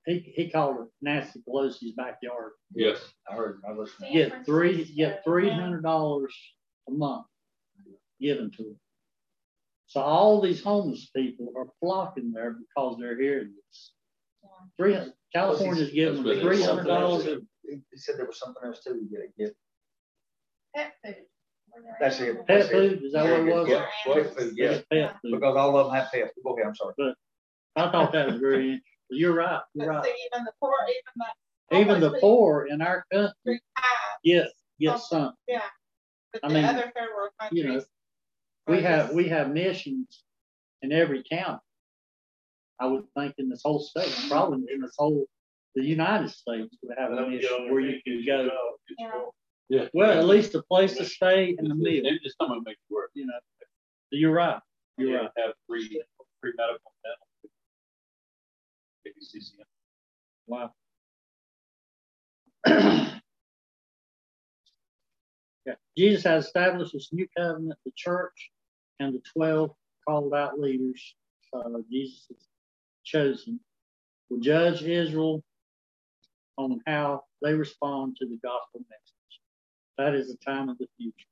[0.05, 2.53] he, he called it Nancy Pelosi's backyard.
[2.73, 3.13] Yes.
[3.29, 4.11] I heard, I listened.
[4.11, 6.35] Get three, get three hundred dollars
[6.87, 7.27] a month
[8.19, 8.79] given to them.
[9.87, 13.91] So all these homeless people are flocking there because they're hearing this.
[14.77, 14.97] Three,
[15.33, 16.65] California's giving them what it three is.
[16.65, 17.23] hundred dollars.
[17.25, 19.55] He he said there was something else too, you gotta get.
[20.75, 21.15] Pet food.
[21.99, 22.35] That's it.
[22.37, 23.69] Pet that's food, is that what it was?
[23.69, 25.31] Yeah, pet food, yeah, Pet food.
[25.31, 26.33] because all of them have pets.
[26.43, 26.93] Go ahead, I'm sorry.
[27.75, 28.81] I thought that was very interesting.
[29.09, 30.03] You're right, you're right.
[30.03, 31.77] see, even the poor, even the.
[31.77, 33.85] Even the homeless poor in our country people have,
[34.23, 34.47] get,
[34.79, 35.33] get some.
[35.47, 37.87] but I the mean, other third world you know, countries.
[38.67, 40.23] We have, we have missions
[40.81, 41.59] in every county.
[42.79, 44.29] I would think in this whole state, mm-hmm.
[44.29, 45.25] probably in this whole,
[45.75, 48.43] the United States would have a Let them get mission where you can go.
[48.43, 48.51] job,
[48.87, 49.31] get your
[49.69, 49.81] Yeah.
[49.81, 49.87] Yeah.
[49.93, 52.75] Well, at least a place to stay and a meal, They just come and make
[52.77, 53.11] it work.
[53.13, 53.33] you know.
[54.11, 54.59] You're right,
[54.97, 55.29] you're You right.
[55.37, 56.01] Have free,
[56.41, 57.27] free medical dental.
[59.07, 59.65] ABCCM.
[60.47, 60.73] Wow.
[65.65, 68.51] Yeah, Jesus has established this new covenant, the church
[68.99, 69.71] and the 12
[70.07, 71.15] called out leaders,
[71.53, 72.47] uh, Jesus has
[73.03, 73.59] chosen,
[74.29, 75.43] will judge Israel
[76.57, 79.41] on how they respond to the gospel message.
[79.97, 81.27] That is the time of the future.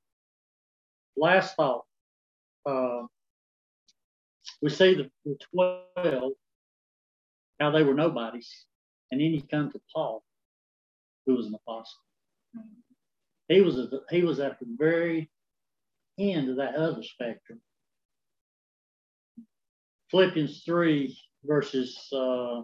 [1.16, 1.84] Last thought.
[2.64, 3.02] Uh,
[4.62, 5.36] we see the, the
[5.96, 6.32] 12,
[7.60, 8.66] how they were nobodies.
[9.10, 10.22] And then you come to Paul,
[11.26, 12.00] who was an apostle.
[13.48, 15.30] He was the, he was at the very
[16.18, 17.60] end of that other spectrum.
[20.10, 22.62] Philippians 3, verses uh,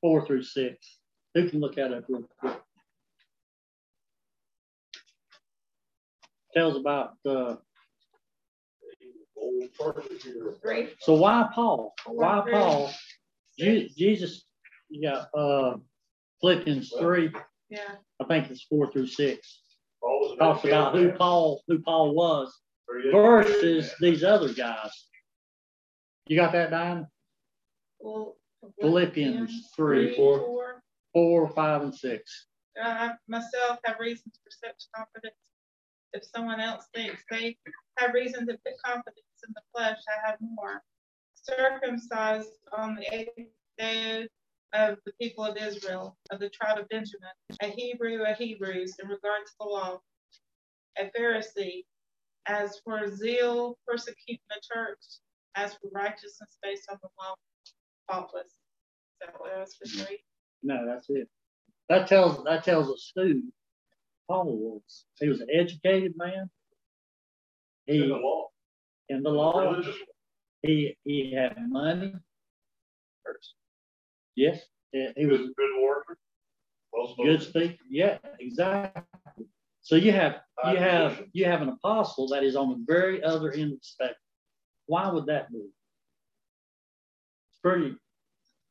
[0.00, 0.98] 4 through 6.
[1.34, 2.58] Who can look at it real quick?
[6.54, 7.56] Tells about uh,
[10.22, 10.54] here.
[10.62, 10.88] Three.
[11.00, 11.94] so why Paul?
[12.06, 12.90] Why Paul?
[13.58, 14.44] Jesus,
[14.90, 15.76] yeah, uh,
[16.40, 17.30] Philippians 3,
[17.68, 17.80] Yeah.
[18.20, 19.60] I think it's 4 through 6.
[20.02, 22.52] Paul was an talks about who Paul who Paul was
[22.88, 23.02] man.
[23.02, 24.90] Very educated versus these other guys.
[26.26, 27.06] You got that down?
[28.00, 28.36] Well,
[28.80, 30.38] Philippians three, four.
[30.40, 30.82] four.
[31.12, 32.46] Four, five, and six.
[32.82, 35.34] I myself have reasons for such confidence.
[36.12, 37.56] If someone else thinks they
[37.98, 39.16] have reason to put confidence
[39.46, 40.82] in the flesh, I have more.
[41.34, 44.28] Circumcised on the eighth day
[44.74, 47.30] of the people of Israel, of the tribe of Benjamin,
[47.62, 49.98] a Hebrew, a Hebrews in regard to the law,
[50.98, 51.84] a Pharisee,
[52.46, 54.98] as for zeal, persecuting the church,
[55.56, 57.34] as for righteousness based on the law,
[58.10, 58.46] faultless.
[58.46, 58.52] Is
[59.22, 60.20] that what else for three?
[60.62, 61.28] No, that's it.
[61.88, 63.42] That tells that tells us who
[64.28, 65.06] Paul was.
[65.20, 66.50] He was an educated man.
[67.86, 68.48] He In He the law.
[69.10, 69.82] in the law.
[70.62, 72.14] He he had money.
[74.36, 74.60] Yes,
[74.92, 76.18] he he was Good, good worker.
[76.92, 77.82] Well good speaker.
[77.90, 79.02] Yeah, exactly.
[79.80, 83.52] So you have you have you have an apostle that is on the very other
[83.52, 84.16] end of the spectrum.
[84.86, 85.58] Why would that be?
[85.58, 87.96] It's pretty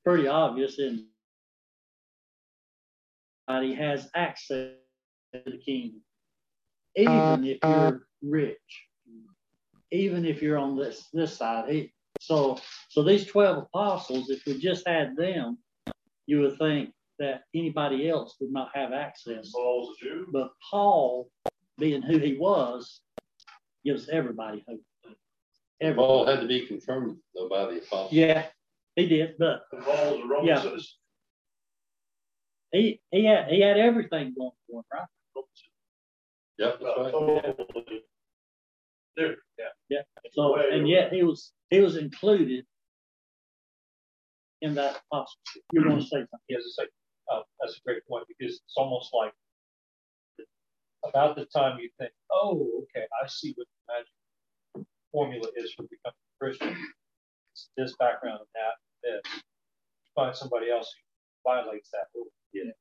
[0.04, 1.08] pretty obvious, isn't
[3.48, 3.64] it?
[3.64, 4.74] He has access
[5.34, 6.02] to the kingdom,
[6.96, 8.88] even uh, if uh, you're rich,
[9.92, 11.70] even if you're on this this side.
[11.70, 12.60] He, so
[12.90, 15.58] so these twelve apostles, if we just had them,
[16.28, 19.52] you would think that anybody else would not have access.
[19.52, 20.28] Paul was a Jew.
[20.32, 21.30] But Paul,
[21.78, 23.02] being who he was,
[23.86, 24.82] gives everybody hope.
[25.82, 26.08] Everybody.
[26.08, 28.12] Paul had to be confirmed though by the apostles.
[28.14, 28.46] Yeah,
[28.96, 30.62] he did, but And Paul was a Roman Yeah.
[30.62, 30.90] citizen.
[32.72, 35.06] he he had he had everything going for him, right?
[36.58, 37.12] Yep, that's right.
[37.12, 38.02] Totally.
[39.18, 39.40] Different,
[39.90, 40.02] yeah.
[40.34, 42.66] So and yet he was he was included
[44.62, 45.64] in that apostleship.
[45.72, 46.50] You're going to say something?
[46.50, 46.84] To say,
[47.32, 49.34] uh, that's a great point because it's almost like
[51.04, 55.84] about the time you think, oh, okay, I see what the magic formula is for
[55.84, 56.76] becoming a Christian.
[57.54, 59.22] It's this background and that, this.
[59.36, 62.32] You Find somebody else who violates that rule.
[62.54, 62.72] Yeah.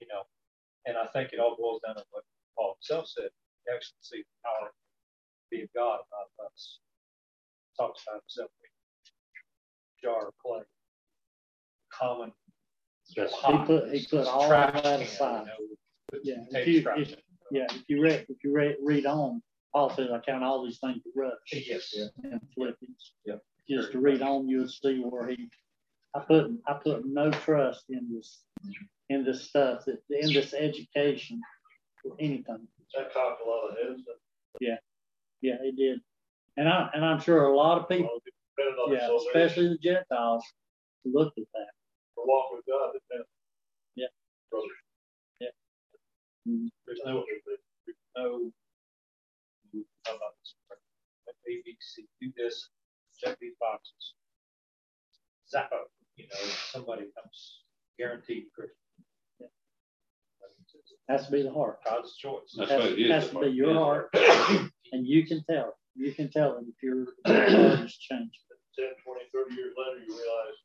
[0.00, 0.22] You know,
[0.86, 2.24] and I think it all boils down to what
[2.56, 3.30] Paul himself said.
[3.66, 4.70] You actually see the power
[5.50, 6.78] be of God, not us.
[7.78, 8.50] Talks about himself
[10.02, 10.62] jar of clay.
[11.92, 12.32] Common.
[13.16, 15.46] That's- He put, he put all trash that aside.
[15.58, 16.20] you know,
[16.50, 17.14] Yeah, if you, if,
[17.50, 20.78] yeah, if you read, if you read, read on, Paul says, I count all these
[20.78, 21.36] things to rust.
[21.52, 21.94] Yes.
[22.24, 23.12] In Philippians.
[23.24, 23.36] Yeah.
[23.68, 25.48] Just to read on, you'll see where he,
[26.14, 28.42] I put, I put no trust in this,
[29.08, 31.40] in this stuff, that- in this education,
[32.04, 32.68] or anything.
[32.96, 34.02] That cocked a lot of heads.
[34.08, 34.14] Uh,
[34.60, 34.76] yeah,
[35.42, 36.00] it did.
[36.56, 38.20] And I, and I'm sure a lot of people,
[38.56, 40.44] Depending on yeah, especially the Gentiles,
[41.04, 41.70] looked at that.
[42.16, 43.28] the walk with God, depends.
[43.96, 44.06] Yeah.
[44.50, 44.70] Brothers.
[45.40, 45.48] Yeah.
[46.48, 46.68] Mhm.
[46.86, 47.24] There's no,
[47.86, 48.52] there's no,
[50.06, 50.54] how about this?
[51.48, 52.68] A, B, C, do this,
[53.18, 54.14] check these boxes.
[55.50, 56.38] Zappo, you know,
[56.70, 57.62] somebody comes
[57.98, 58.76] guaranteed Christian.
[61.08, 61.78] Has to be the heart.
[61.84, 62.54] God's choice.
[62.56, 63.54] That's Has, right, it is has to be heart.
[63.54, 64.10] your heart,
[64.92, 68.38] and you can tell, you can tell if your heart has changed.
[68.78, 70.56] 10, 20, 30 years later, you realize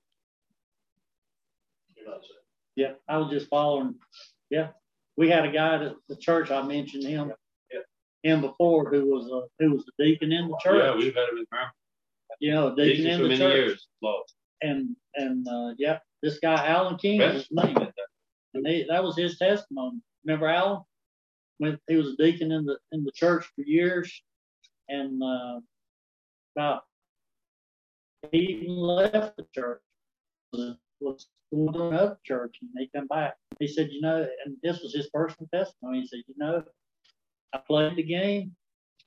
[1.96, 2.34] you're not saved.
[2.76, 3.96] Yeah, I was just following,
[4.50, 4.68] yeah.
[5.18, 7.34] We had a guy at the church, I mentioned him,
[7.74, 7.80] Yeah.
[8.32, 10.82] him before, who was a, who was the deacon in the church.
[10.84, 11.74] Yeah, we've had him in Maryland.
[12.40, 13.56] you know, deacon Deacon in for the many church.
[13.56, 13.88] years.
[14.62, 17.76] And, and, uh, yeah, this guy Alan King was his name.
[18.54, 20.00] And he, that was his testimony.
[20.26, 20.82] Remember Alan?
[21.60, 24.22] When he was a deacon in the, in the church for years
[24.90, 25.60] and, uh,
[26.56, 26.84] about,
[28.32, 29.82] he even left the church,
[30.54, 33.36] was, was going to another church and he come back.
[33.60, 36.02] He said, you know, and this was his personal testimony.
[36.02, 36.64] He said, you know,
[37.54, 38.56] I played the game.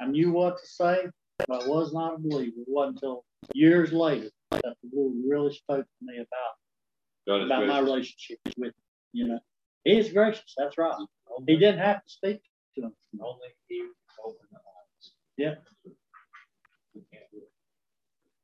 [0.01, 1.07] I knew what to say,
[1.47, 2.57] but I was not a believer.
[2.59, 7.79] It wasn't until years later that the Lord really spoke to me about about my
[7.81, 8.75] relationship with him,
[9.13, 9.41] you know.
[9.85, 10.95] He is gracious, that's right.
[11.47, 12.43] He didn't have to speak
[12.77, 12.93] to him.
[13.21, 13.83] Only he
[14.25, 15.11] opened the eyes.
[15.39, 15.55] Yeah.
[16.95, 17.51] We can't do it.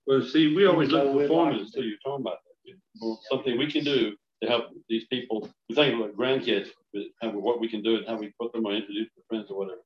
[0.07, 1.79] Well, see, we always Even look though for we'd performance like to.
[1.79, 2.75] until you're talking about that.
[3.01, 5.49] Well, Something we can do to help these people.
[5.69, 8.65] We think about grandkids, but how, what we can do and how we put them
[8.67, 9.81] or introduce their friends or whatever.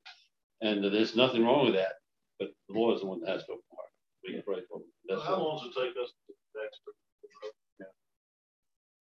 [0.62, 1.92] And there's nothing wrong with that,
[2.38, 3.90] but the Lord is the one that has to open the heart.
[4.26, 4.88] We can pray for them.
[5.08, 6.70] That's How long does it take us to get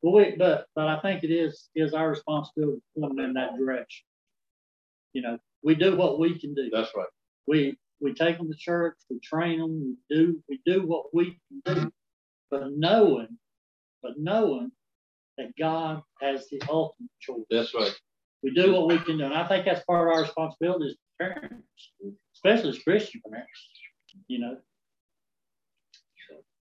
[0.01, 3.33] Well, we, but, but I think it is, is our responsibility to point them in
[3.33, 4.05] that direction.
[5.13, 6.69] You know, we do what we can do.
[6.71, 7.07] That's right.
[7.47, 11.37] We, we take them to church, we train them, we do, we do what we
[11.47, 11.91] can do.
[12.49, 13.37] But knowing,
[14.01, 14.71] but knowing
[15.37, 17.45] that God has the ultimate choice.
[17.49, 17.93] That's right.
[18.41, 19.25] We do what we can do.
[19.25, 21.91] And I think that's part of our responsibility as parents,
[22.35, 23.49] especially as Christian parents,
[24.27, 24.57] you know.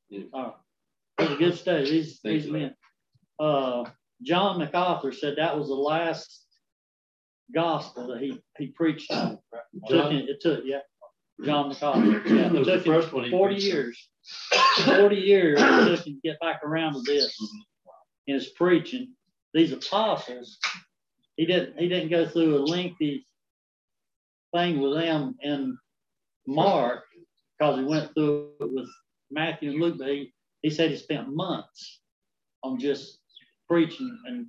[0.09, 0.21] Yeah.
[0.33, 0.51] Uh,
[1.19, 1.89] it was a good study.
[1.89, 2.73] These, Thank these men.
[3.39, 3.85] Uh,
[4.23, 6.45] John MacArthur said that was the last
[7.53, 9.39] gospel that he, he preached on.
[9.87, 10.79] Took him- it took, yeah.
[11.45, 12.27] John MacArthur.
[12.27, 14.09] Yeah, it took first one he 40 years.
[14.85, 17.37] 40 years it took him to get back around to this
[18.25, 19.13] in his preaching.
[19.53, 20.57] These apostles,
[21.35, 23.25] he didn't he didn't go through a lengthy
[24.53, 25.77] thing with them in
[26.47, 27.03] Mark
[27.57, 28.89] because he went through it with
[29.31, 32.01] Matthew and Luke, but he, he said he spent months
[32.63, 33.19] on just
[33.67, 34.47] preaching and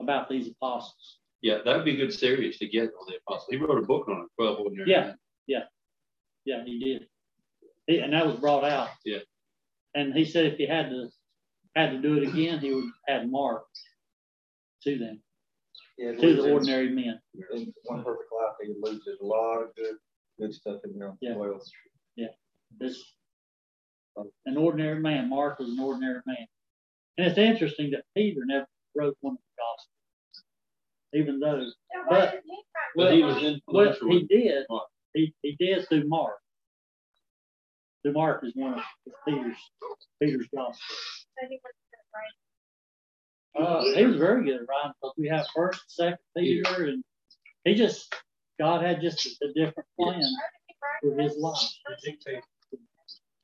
[0.00, 1.18] about these apostles.
[1.42, 3.48] Yeah, that'd be a good series to get on the apostles.
[3.50, 5.00] He wrote a book on it, 12 ordinary Yeah.
[5.06, 5.16] men.
[6.44, 7.06] Yeah, he did.
[7.86, 8.88] He, and that was brought out.
[9.04, 9.18] Yeah.
[9.94, 11.10] And he said if he had to
[11.76, 13.64] had to do it again, he would add Mark
[14.84, 15.22] to them,
[15.98, 17.20] Yeah, to the loses- ordinary men.
[17.52, 19.96] In one perfect life, he loses a lot of good,
[20.38, 21.14] good stuff in there.
[21.20, 21.36] Yeah.
[21.36, 21.60] Well,
[22.16, 22.28] yeah.
[22.78, 23.04] This
[24.46, 25.28] an ordinary man.
[25.28, 26.46] Mark was an ordinary man.
[27.18, 28.66] And it's interesting that Peter never
[28.96, 29.94] wrote one of the gospels.
[31.14, 31.70] Even though
[32.08, 32.62] But- why he
[32.96, 33.60] But he was in.
[33.66, 34.66] well he did.
[35.14, 36.38] He he did through Mark.
[38.02, 38.84] Through Mark is one of
[39.26, 39.58] Peter's
[40.22, 41.26] Peter's Gospels.
[41.40, 41.72] He was
[43.56, 47.04] Uh, he was very good at writing because we have first, second Peter, and
[47.64, 48.14] he just
[48.58, 50.30] God had just a, a different plan Why did
[50.68, 51.70] he write for his life.
[52.04, 52.44] He dictated